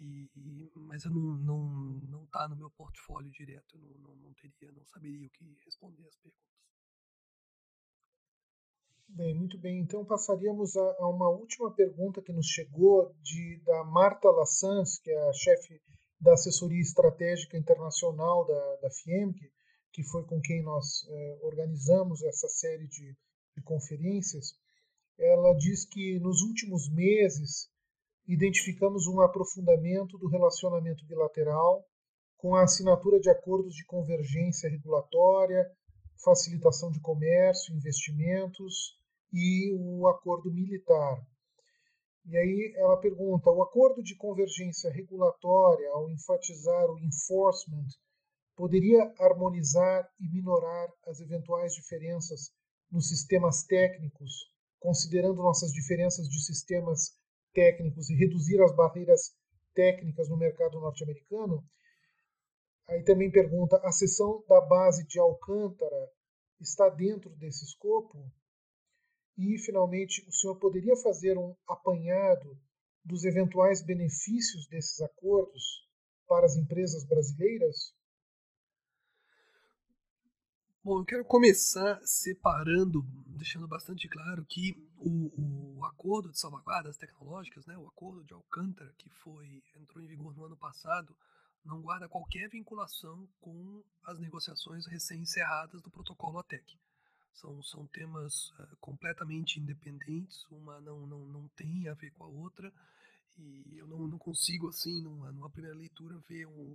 E, 0.00 0.30
mas 0.76 1.04
eu 1.04 1.10
não 1.10 1.36
não 1.36 1.68
não 2.08 2.24
está 2.24 2.48
no 2.48 2.56
meu 2.56 2.70
portfólio 2.70 3.30
direto, 3.30 3.76
eu 3.76 3.80
não, 3.80 3.98
não, 3.98 4.16
não 4.16 4.34
teria, 4.34 4.72
não 4.72 4.84
saberia 4.86 5.26
o 5.26 5.30
que 5.30 5.44
responder 5.64 6.06
às 6.06 6.16
perguntas. 6.16 6.50
Bem, 9.08 9.34
muito 9.34 9.58
bem. 9.58 9.80
Então 9.80 10.04
passaríamos 10.04 10.76
a, 10.76 10.96
a, 11.00 11.08
uma 11.08 11.28
última 11.28 11.70
pergunta 11.74 12.22
que 12.22 12.32
nos 12.32 12.46
chegou 12.46 13.14
de 13.22 13.60
da 13.64 13.84
Marta 13.84 14.30
Lassans, 14.30 14.98
que 15.00 15.10
é 15.10 15.28
a 15.28 15.32
chefe 15.32 15.82
da 16.20 16.34
assessoria 16.34 16.80
estratégica 16.80 17.58
internacional 17.58 18.46
da, 18.46 18.76
da 18.76 18.90
FIEMG, 18.90 19.50
que 19.92 20.02
foi 20.04 20.24
com 20.24 20.40
quem 20.40 20.62
nós 20.62 21.04
eh, 21.08 21.38
organizamos 21.42 22.22
essa 22.22 22.48
série 22.48 22.86
de, 22.86 23.16
de 23.56 23.62
conferências. 23.62 24.54
Ela 25.18 25.54
diz 25.54 25.84
que 25.84 26.18
nos 26.20 26.42
últimos 26.42 26.88
meses 26.88 27.69
identificamos 28.32 29.08
um 29.08 29.20
aprofundamento 29.20 30.16
do 30.16 30.28
relacionamento 30.28 31.04
bilateral 31.04 31.84
com 32.36 32.54
a 32.54 32.62
assinatura 32.62 33.18
de 33.18 33.28
acordos 33.28 33.74
de 33.74 33.84
convergência 33.84 34.70
regulatória, 34.70 35.68
facilitação 36.24 36.92
de 36.92 37.00
comércio, 37.00 37.74
investimentos 37.74 38.96
e 39.32 39.74
o 39.74 40.06
acordo 40.06 40.52
militar. 40.52 41.20
E 42.24 42.36
aí 42.36 42.72
ela 42.76 42.96
pergunta: 42.98 43.50
o 43.50 43.62
acordo 43.62 44.00
de 44.00 44.14
convergência 44.14 44.92
regulatória, 44.92 45.90
ao 45.90 46.08
enfatizar 46.08 46.88
o 46.88 47.00
enforcement, 47.00 47.88
poderia 48.54 49.12
harmonizar 49.18 50.08
e 50.20 50.28
minorar 50.28 50.88
as 51.08 51.18
eventuais 51.18 51.74
diferenças 51.74 52.52
nos 52.92 53.08
sistemas 53.08 53.64
técnicos, 53.64 54.48
considerando 54.78 55.42
nossas 55.42 55.72
diferenças 55.72 56.28
de 56.28 56.44
sistemas 56.44 57.18
técnicos 57.52 58.10
e 58.10 58.14
reduzir 58.14 58.60
as 58.62 58.74
barreiras 58.74 59.34
técnicas 59.74 60.28
no 60.28 60.36
mercado 60.36 60.80
norte-americano? 60.80 61.64
Aí 62.88 63.02
também 63.04 63.30
pergunta: 63.30 63.76
a 63.84 63.92
seção 63.92 64.44
da 64.48 64.60
base 64.60 65.06
de 65.06 65.18
Alcântara 65.18 66.10
está 66.60 66.88
dentro 66.88 67.30
desse 67.36 67.64
escopo? 67.64 68.18
E, 69.38 69.58
finalmente, 69.58 70.26
o 70.28 70.32
senhor 70.32 70.56
poderia 70.56 70.96
fazer 70.96 71.38
um 71.38 71.54
apanhado 71.66 72.58
dos 73.04 73.24
eventuais 73.24 73.82
benefícios 73.82 74.66
desses 74.68 75.00
acordos 75.00 75.88
para 76.26 76.44
as 76.44 76.56
empresas 76.56 77.04
brasileiras? 77.04 77.94
Bom, 80.82 81.00
eu 81.00 81.04
quero 81.04 81.26
começar 81.26 82.00
separando, 82.06 83.02
deixando 83.36 83.68
bastante 83.68 84.08
claro 84.08 84.46
que 84.46 84.74
o, 84.96 85.76
o 85.78 85.84
acordo 85.84 86.30
de 86.30 86.38
salvaguardas 86.38 86.96
tecnológicas, 86.96 87.66
né, 87.66 87.76
o 87.76 87.86
acordo 87.86 88.24
de 88.24 88.32
Alcântara, 88.32 88.90
que 88.96 89.10
foi 89.10 89.62
entrou 89.76 90.02
em 90.02 90.06
vigor 90.06 90.34
no 90.34 90.46
ano 90.46 90.56
passado, 90.56 91.14
não 91.62 91.82
guarda 91.82 92.08
qualquer 92.08 92.48
vinculação 92.48 93.28
com 93.42 93.84
as 94.04 94.18
negociações 94.18 94.86
recém-encerradas 94.86 95.82
do 95.82 95.90
protocolo 95.90 96.38
ATEC. 96.38 96.80
São, 97.34 97.62
são 97.62 97.86
temas 97.88 98.48
uh, 98.52 98.76
completamente 98.80 99.60
independentes, 99.60 100.46
uma 100.50 100.80
não, 100.80 101.06
não, 101.06 101.26
não 101.26 101.48
tem 101.48 101.88
a 101.88 101.94
ver 101.94 102.10
com 102.12 102.24
a 102.24 102.28
outra, 102.28 102.72
e 103.36 103.76
eu 103.76 103.86
não, 103.86 104.08
não 104.08 104.18
consigo, 104.18 104.68
assim, 104.68 105.02
numa, 105.02 105.30
numa 105.30 105.50
primeira 105.50 105.76
leitura, 105.76 106.18
ver 106.26 106.46
um, 106.46 106.74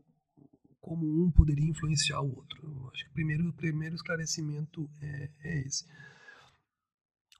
como 0.86 1.04
um 1.04 1.32
poderia 1.32 1.65
influenciar 1.65 2.21
o 2.21 2.36
outro. 2.36 2.62
Eu 2.63 2.89
acho 2.89 3.06
que 3.06 3.12
primeiro, 3.12 3.50
o 3.50 3.54
primeiro 3.54 3.95
esclarecimento 3.95 4.88
é, 5.02 5.32
é 5.43 5.62
esse. 5.62 5.84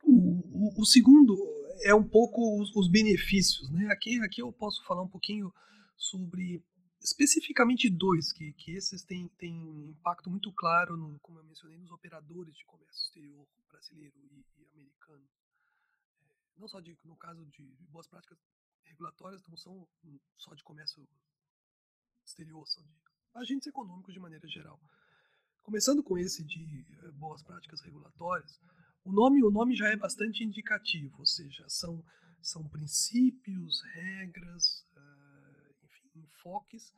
O, 0.04 0.72
o, 0.80 0.82
o, 0.82 0.86
segundo 0.86 1.36
é 1.84 1.94
um 1.94 2.04
pouco 2.04 2.60
os, 2.60 2.76
os 2.76 2.90
benefícios. 2.90 3.70
Né? 3.70 3.86
Aqui, 3.92 4.20
aqui 4.22 4.42
eu 4.42 4.52
posso 4.52 4.84
falar 4.84 5.04
um 5.04 5.08
pouquinho 5.08 5.54
sobre 5.96 6.64
especificamente 7.00 7.88
dois, 7.88 8.34
que, 8.34 8.52
que 8.54 8.72
esses 8.72 9.04
têm, 9.04 9.28
têm 9.38 9.90
impacto 9.90 10.28
muito 10.28 10.52
claro, 10.52 10.98
no, 10.98 11.20
como 11.20 11.38
eu 11.38 11.44
mencionei, 11.44 11.78
nos 11.78 11.92
operadores 11.92 12.58
de 12.58 12.66
comércio 12.66 13.06
exterior 13.06 13.48
brasileiro 13.70 14.18
e, 14.18 14.44
e 14.58 14.68
americano. 14.74 15.30
É, 16.24 16.60
não 16.60 16.68
só 16.68 16.80
de, 16.80 16.98
no 17.04 17.16
caso 17.16 17.46
de 17.46 17.62
boas 17.92 18.08
práticas 18.08 18.40
regulatórias, 18.86 19.44
não 19.48 19.56
são 19.56 19.88
só 20.36 20.56
de 20.56 20.64
comércio 20.64 21.08
exterior, 22.26 22.66
são 22.68 22.84
de 22.84 23.15
agentes 23.36 23.68
econômicos 23.68 24.14
de 24.14 24.20
maneira 24.20 24.48
geral. 24.48 24.80
Começando 25.64 26.04
com 26.04 26.18
esse 26.18 26.44
de 26.44 26.86
eh, 27.04 27.12
boas 27.12 27.44
práticas 27.44 27.82
regulatórias, 27.82 28.60
o 29.04 29.12
nome, 29.12 29.44
o 29.44 29.52
nome 29.52 29.76
já 29.76 29.90
é 29.90 29.96
bastante 29.96 30.44
indicativo, 30.44 31.16
ou 31.20 31.26
seja, 31.26 31.64
são, 31.68 32.04
são 32.42 32.68
princípios, 32.68 33.82
regras, 33.94 34.86
enfoques 36.46 36.94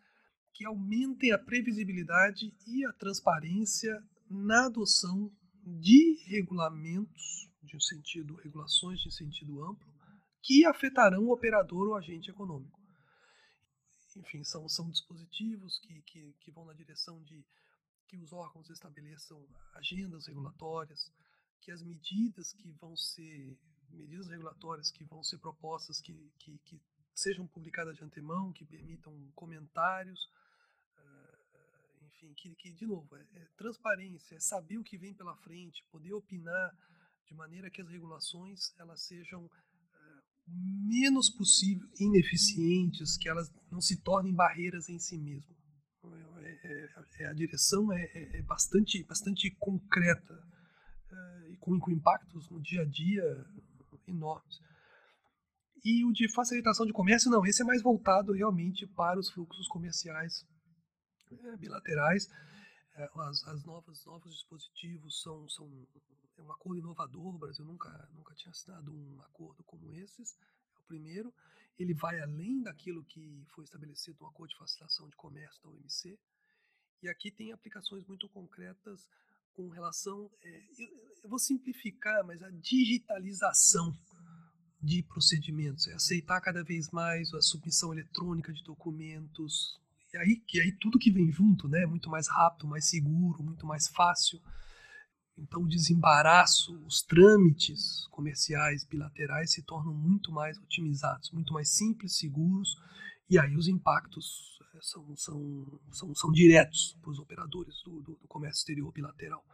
que 0.53 0.65
aumentem 0.65 1.31
a 1.31 1.37
previsibilidade 1.37 2.53
e 2.65 2.85
a 2.85 2.93
transparência 2.93 4.03
na 4.29 4.65
adoção 4.65 5.31
de 5.63 6.17
regulamentos, 6.25 7.49
de 7.61 7.75
um 7.75 7.79
sentido, 7.79 8.35
regulações 8.35 8.99
de 8.99 9.11
sentido 9.11 9.63
amplo, 9.63 9.87
que 10.41 10.65
afetarão 10.65 11.25
o 11.25 11.31
operador 11.31 11.89
ou 11.89 11.95
agente 11.95 12.29
econômico. 12.29 12.76
Enfim, 14.17 14.43
são, 14.43 14.67
são 14.67 14.89
dispositivos 14.89 15.79
que, 15.79 16.01
que, 16.01 16.33
que 16.39 16.51
vão 16.51 16.65
na 16.65 16.73
direção 16.73 17.21
de 17.23 17.45
que 18.07 18.17
os 18.17 18.31
órgãos 18.31 18.69
estabeleçam 18.69 19.45
agendas 19.73 20.27
regulatórias, 20.27 21.11
que 21.61 21.71
as 21.71 21.83
medidas 21.83 22.53
que 22.53 22.71
vão 22.71 22.95
ser 22.95 23.57
medidas 23.89 24.27
regulatórias 24.27 24.91
que 24.91 25.03
vão 25.03 25.23
ser 25.23 25.37
propostas 25.37 26.01
que, 26.01 26.13
que, 26.39 26.57
que 26.59 26.81
sejam 27.13 27.47
publicadas 27.47 27.95
de 27.95 28.03
antemão, 28.03 28.53
que 28.53 28.65
permitam 28.65 29.13
comentários, 29.35 30.29
uh, 30.97 32.05
enfim, 32.05 32.33
que, 32.33 32.55
que, 32.55 32.71
de 32.71 32.85
novo, 32.85 33.15
é, 33.15 33.21
é, 33.21 33.47
transparência, 33.57 34.35
é 34.35 34.39
saber 34.39 34.77
o 34.77 34.83
que 34.83 34.97
vem 34.97 35.13
pela 35.13 35.35
frente, 35.37 35.83
poder 35.91 36.13
opinar 36.13 36.75
de 37.25 37.33
maneira 37.33 37.69
que 37.69 37.81
as 37.81 37.89
regulações 37.89 38.73
elas 38.77 39.01
sejam 39.01 39.49
menos 40.47 41.29
possível 41.29 41.87
ineficientes, 41.99 43.17
que 43.17 43.27
elas 43.27 43.51
não 43.71 43.81
se 43.81 44.01
tornem 44.01 44.33
barreiras 44.33 44.89
em 44.89 44.99
si 44.99 45.17
mesmo. 45.17 45.55
É, 46.43 46.59
é, 46.63 47.23
é 47.23 47.27
a 47.27 47.33
direção 47.33 47.91
é, 47.91 48.03
é, 48.13 48.41
bastante, 48.43 49.03
bastante 49.03 49.51
concreta 49.59 50.33
uh, 50.33 51.51
e 51.51 51.57
com, 51.57 51.77
com 51.79 51.91
impactos 51.91 52.49
no 52.49 52.61
dia 52.61 52.81
a 52.81 52.85
dia 52.85 53.23
enormes. 54.07 54.59
E 55.83 56.03
o 56.05 56.11
de 56.11 56.31
facilitação 56.33 56.85
de 56.85 56.93
comércio, 56.93 57.29
não, 57.29 57.45
esse 57.45 57.61
é 57.61 57.65
mais 57.65 57.81
voltado 57.81 58.33
realmente 58.33 58.87
para 58.87 59.19
os 59.19 59.29
fluxos 59.29 59.67
comerciais 59.67 60.45
é, 61.31 61.57
bilaterais. 61.57 62.27
É, 62.95 63.09
as, 63.15 63.43
as 63.47 63.63
novas 63.63 64.03
novos 64.05 64.33
dispositivos 64.33 65.21
são, 65.21 65.47
são 65.49 65.87
é 66.37 66.41
um 66.41 66.51
acordo 66.51 66.79
inovador. 66.79 67.35
O 67.35 67.37
Brasil 67.37 67.65
nunca, 67.65 68.09
nunca 68.13 68.33
tinha 68.35 68.51
assinado 68.51 68.91
um 68.91 69.21
acordo 69.21 69.63
como 69.63 69.93
esses. 69.93 70.37
É 70.75 70.79
o 70.79 70.83
primeiro. 70.83 71.33
Ele 71.77 71.93
vai 71.93 72.19
além 72.19 72.61
daquilo 72.61 73.03
que 73.05 73.45
foi 73.49 73.63
estabelecido 73.63 74.17
no 74.21 74.27
acordo 74.27 74.51
de 74.51 74.57
facilitação 74.57 75.09
de 75.09 75.15
comércio 75.15 75.61
da 75.63 75.69
OMC. 75.69 76.17
E 77.03 77.09
aqui 77.09 77.31
tem 77.31 77.51
aplicações 77.51 78.05
muito 78.05 78.27
concretas 78.29 79.07
com 79.53 79.69
relação. 79.69 80.31
É, 80.41 80.63
eu, 80.79 80.87
eu 81.23 81.29
vou 81.29 81.39
simplificar, 81.39 82.25
mas 82.25 82.41
a 82.41 82.49
digitalização 82.49 83.95
de 84.81 85.01
procedimentos, 85.03 85.87
é 85.87 85.93
aceitar 85.93 86.39
cada 86.39 86.63
vez 86.63 86.89
mais 86.91 87.33
a 87.33 87.41
submissão 87.41 87.91
eletrônica 87.91 88.53
de 88.53 88.63
documentos, 88.63 89.79
e 90.13 90.17
aí, 90.17 90.35
que 90.47 90.61
aí 90.61 90.71
tudo 90.71 90.99
que 90.99 91.11
vem 91.11 91.31
junto, 91.31 91.67
né, 91.67 91.83
é 91.83 91.85
muito 91.85 92.09
mais 92.09 92.27
rápido, 92.27 92.67
mais 92.67 92.85
seguro, 92.85 93.43
muito 93.43 93.65
mais 93.65 93.87
fácil. 93.87 94.41
Então 95.37 95.61
o 95.61 95.67
desembaraço, 95.67 96.73
os 96.85 97.01
trâmites 97.01 98.07
comerciais 98.07 98.83
bilaterais 98.83 99.51
se 99.51 99.61
tornam 99.61 99.93
muito 99.93 100.31
mais 100.31 100.57
otimizados, 100.57 101.31
muito 101.31 101.53
mais 101.53 101.69
simples, 101.69 102.17
seguros, 102.17 102.75
e 103.29 103.37
aí 103.37 103.55
os 103.55 103.67
impactos 103.67 104.59
eh, 104.73 104.79
são, 104.81 105.15
são, 105.15 105.79
são, 105.91 106.15
são 106.15 106.31
diretos 106.31 106.97
para 107.01 107.11
os 107.11 107.19
operadores 107.19 107.75
do, 107.83 108.01
do, 108.01 108.15
do 108.15 108.27
comércio 108.27 108.61
exterior 108.61 108.91
bilateral. 108.91 109.45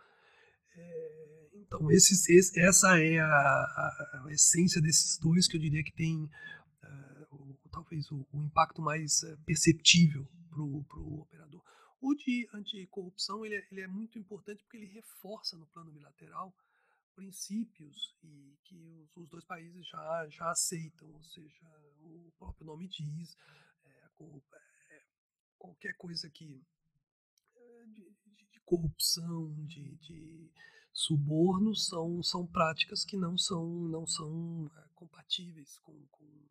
É, 0.75 1.49
então, 1.55 1.91
esse, 1.91 2.59
essa 2.59 2.99
é 2.99 3.19
a, 3.19 3.25
a, 3.27 4.25
essência 4.29 4.81
desses 4.81 5.17
dois 5.17 5.47
que 5.47 5.57
eu 5.57 5.61
diria 5.61 5.83
que 5.83 5.93
tem 5.93 6.23
uh, 6.23 7.35
o, 7.35 7.57
talvez 7.71 8.09
o, 8.11 8.25
o, 8.31 8.41
impacto 8.43 8.81
mais 8.81 9.23
perceptível 9.45 10.27
para 10.49 10.61
o 10.61 11.21
operador. 11.21 11.61
O 12.03 12.13
de 12.13 12.49
anticorrupção 12.53 13.45
ele 13.45 13.55
é, 13.55 13.67
ele 13.71 13.79
é 13.79 13.87
muito 13.87 14.19
importante 14.19 14.61
porque 14.61 14.75
ele 14.75 14.87
reforça 14.87 15.55
no 15.55 15.65
plano 15.67 15.89
bilateral 15.89 16.53
princípios 17.15 18.13
e 18.21 18.57
que 18.65 18.75
os, 18.75 19.15
os, 19.15 19.29
dois 19.29 19.45
países 19.45 19.87
já, 19.87 20.27
já 20.27 20.51
aceitam, 20.51 21.09
ou 21.13 21.23
seja, 21.23 21.65
o 22.01 22.29
próprio 22.37 22.65
nome 22.65 22.89
diz, 22.89 23.37
é, 23.85 24.09
é, 24.91 25.03
qualquer 25.57 25.95
coisa 25.95 26.29
que 26.29 26.61
é, 27.55 27.85
de, 27.85 28.13
de, 28.35 28.49
de 28.51 28.59
corrupção, 28.65 29.53
de, 29.65 29.95
de 29.95 30.51
suborno 30.91 31.73
são, 31.73 32.21
são 32.21 32.45
práticas 32.45 33.05
que 33.05 33.15
não 33.15 33.37
são, 33.37 33.65
não 33.87 34.05
são 34.05 34.69
é, 34.75 34.87
compatíveis 34.93 35.77
com, 35.77 36.05
com 36.07 36.49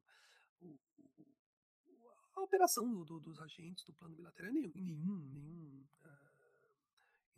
a 2.53 2.57
operação 2.57 2.89
do, 2.91 3.05
do, 3.05 3.19
dos 3.19 3.41
agentes 3.41 3.83
do 3.85 3.95
plano 3.95 4.15
bilateral 4.15 4.51
em 4.51 4.55
nenhum, 4.55 4.73
nenhum, 4.75 5.17
nenhum 5.33 5.85
uh, 6.05 6.09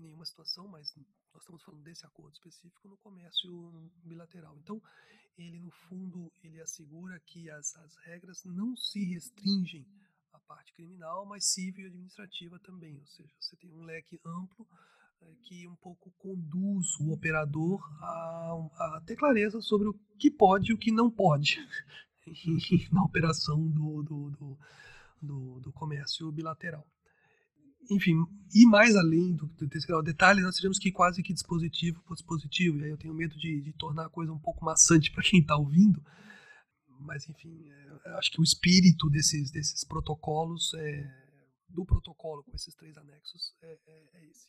em 0.01 0.03
nenhuma 0.03 0.25
situação, 0.25 0.67
mas 0.67 0.93
nós 1.33 1.43
estamos 1.43 1.63
falando 1.63 1.85
desse 1.85 2.05
acordo 2.05 2.35
específico 2.35 2.89
no 2.89 2.97
comércio 2.97 3.93
bilateral. 4.03 4.59
Então, 4.59 4.83
ele 5.39 5.61
no 5.61 5.71
fundo 5.71 6.33
ele 6.43 6.61
assegura 6.61 7.21
que 7.21 7.49
as, 7.49 7.77
as 7.77 7.97
regras 7.99 8.43
não 8.45 8.77
se 8.77 9.05
restringem 9.05 9.87
à 10.33 10.41
parte 10.41 10.73
criminal, 10.73 11.25
mas 11.25 11.45
civil 11.45 11.85
e 11.85 11.89
administrativa 11.89 12.59
também, 12.59 12.99
ou 12.99 13.07
seja, 13.07 13.33
você 13.39 13.57
tem 13.57 13.71
um 13.71 13.85
leque 13.85 14.21
amplo 14.25 14.67
é, 15.21 15.35
que 15.43 15.67
um 15.69 15.77
pouco 15.77 16.11
conduz 16.19 16.99
o 16.99 17.13
operador 17.13 17.81
a, 18.03 18.69
a, 18.97 19.03
ter 19.07 19.15
clareza 19.15 19.61
sobre 19.61 19.89
o 19.89 19.95
que 20.19 20.29
pode 20.29 20.73
e 20.73 20.75
o 20.75 20.79
que 20.79 20.91
não 20.91 21.09
pode 21.09 21.65
na 22.91 23.05
operação 23.05 23.69
do, 23.71 24.03
do, 24.03 24.31
do, 24.31 24.59
do, 25.25 25.61
do 25.61 25.73
comércio 25.73 26.31
bilateral. 26.31 26.87
enfim, 27.91 28.15
ir 28.55 28.67
mais 28.67 28.95
além 28.97 29.35
do, 29.35 29.47
grau 29.87 30.03
de 30.03 30.13
detalhe, 30.13 30.43
nós 30.43 30.55
teríamos 30.57 30.79
que 30.79 30.93
quase 30.93 31.23
que 31.23 31.33
dispositivo 31.33 32.03
por 32.05 32.15
dispositivo, 32.15 32.79
e 32.79 32.85
aí 32.85 32.91
eu 32.91 32.99
tenho 32.99 33.15
medo 33.15 33.37
de, 33.37 33.61
de 33.61 33.73
tornar 33.75 34.07
a 34.07 34.11
coisa 34.11 34.33
um 34.33 34.39
pouco 34.39 34.65
maçante 34.65 35.11
para 35.11 35.23
quem 35.23 35.41
está 35.41 35.57
ouvindo, 35.57 36.03
mas 37.01 37.29
enfim, 37.29 37.69
é, 37.69 38.11
acho 38.19 38.31
que 38.31 38.41
o 38.41 38.45
espírito 38.45 39.11
desses, 39.11 39.51
desses 39.51 39.85
protocolos, 39.85 40.73
é, 40.75 41.25
do 41.69 41.85
protocolo 41.85 42.43
com 42.45 42.55
esses 42.55 42.75
três 42.75 42.97
anexos, 42.97 43.55
é, 43.63 43.79
é, 43.87 44.09
é 44.15 44.31
esse. 44.31 44.49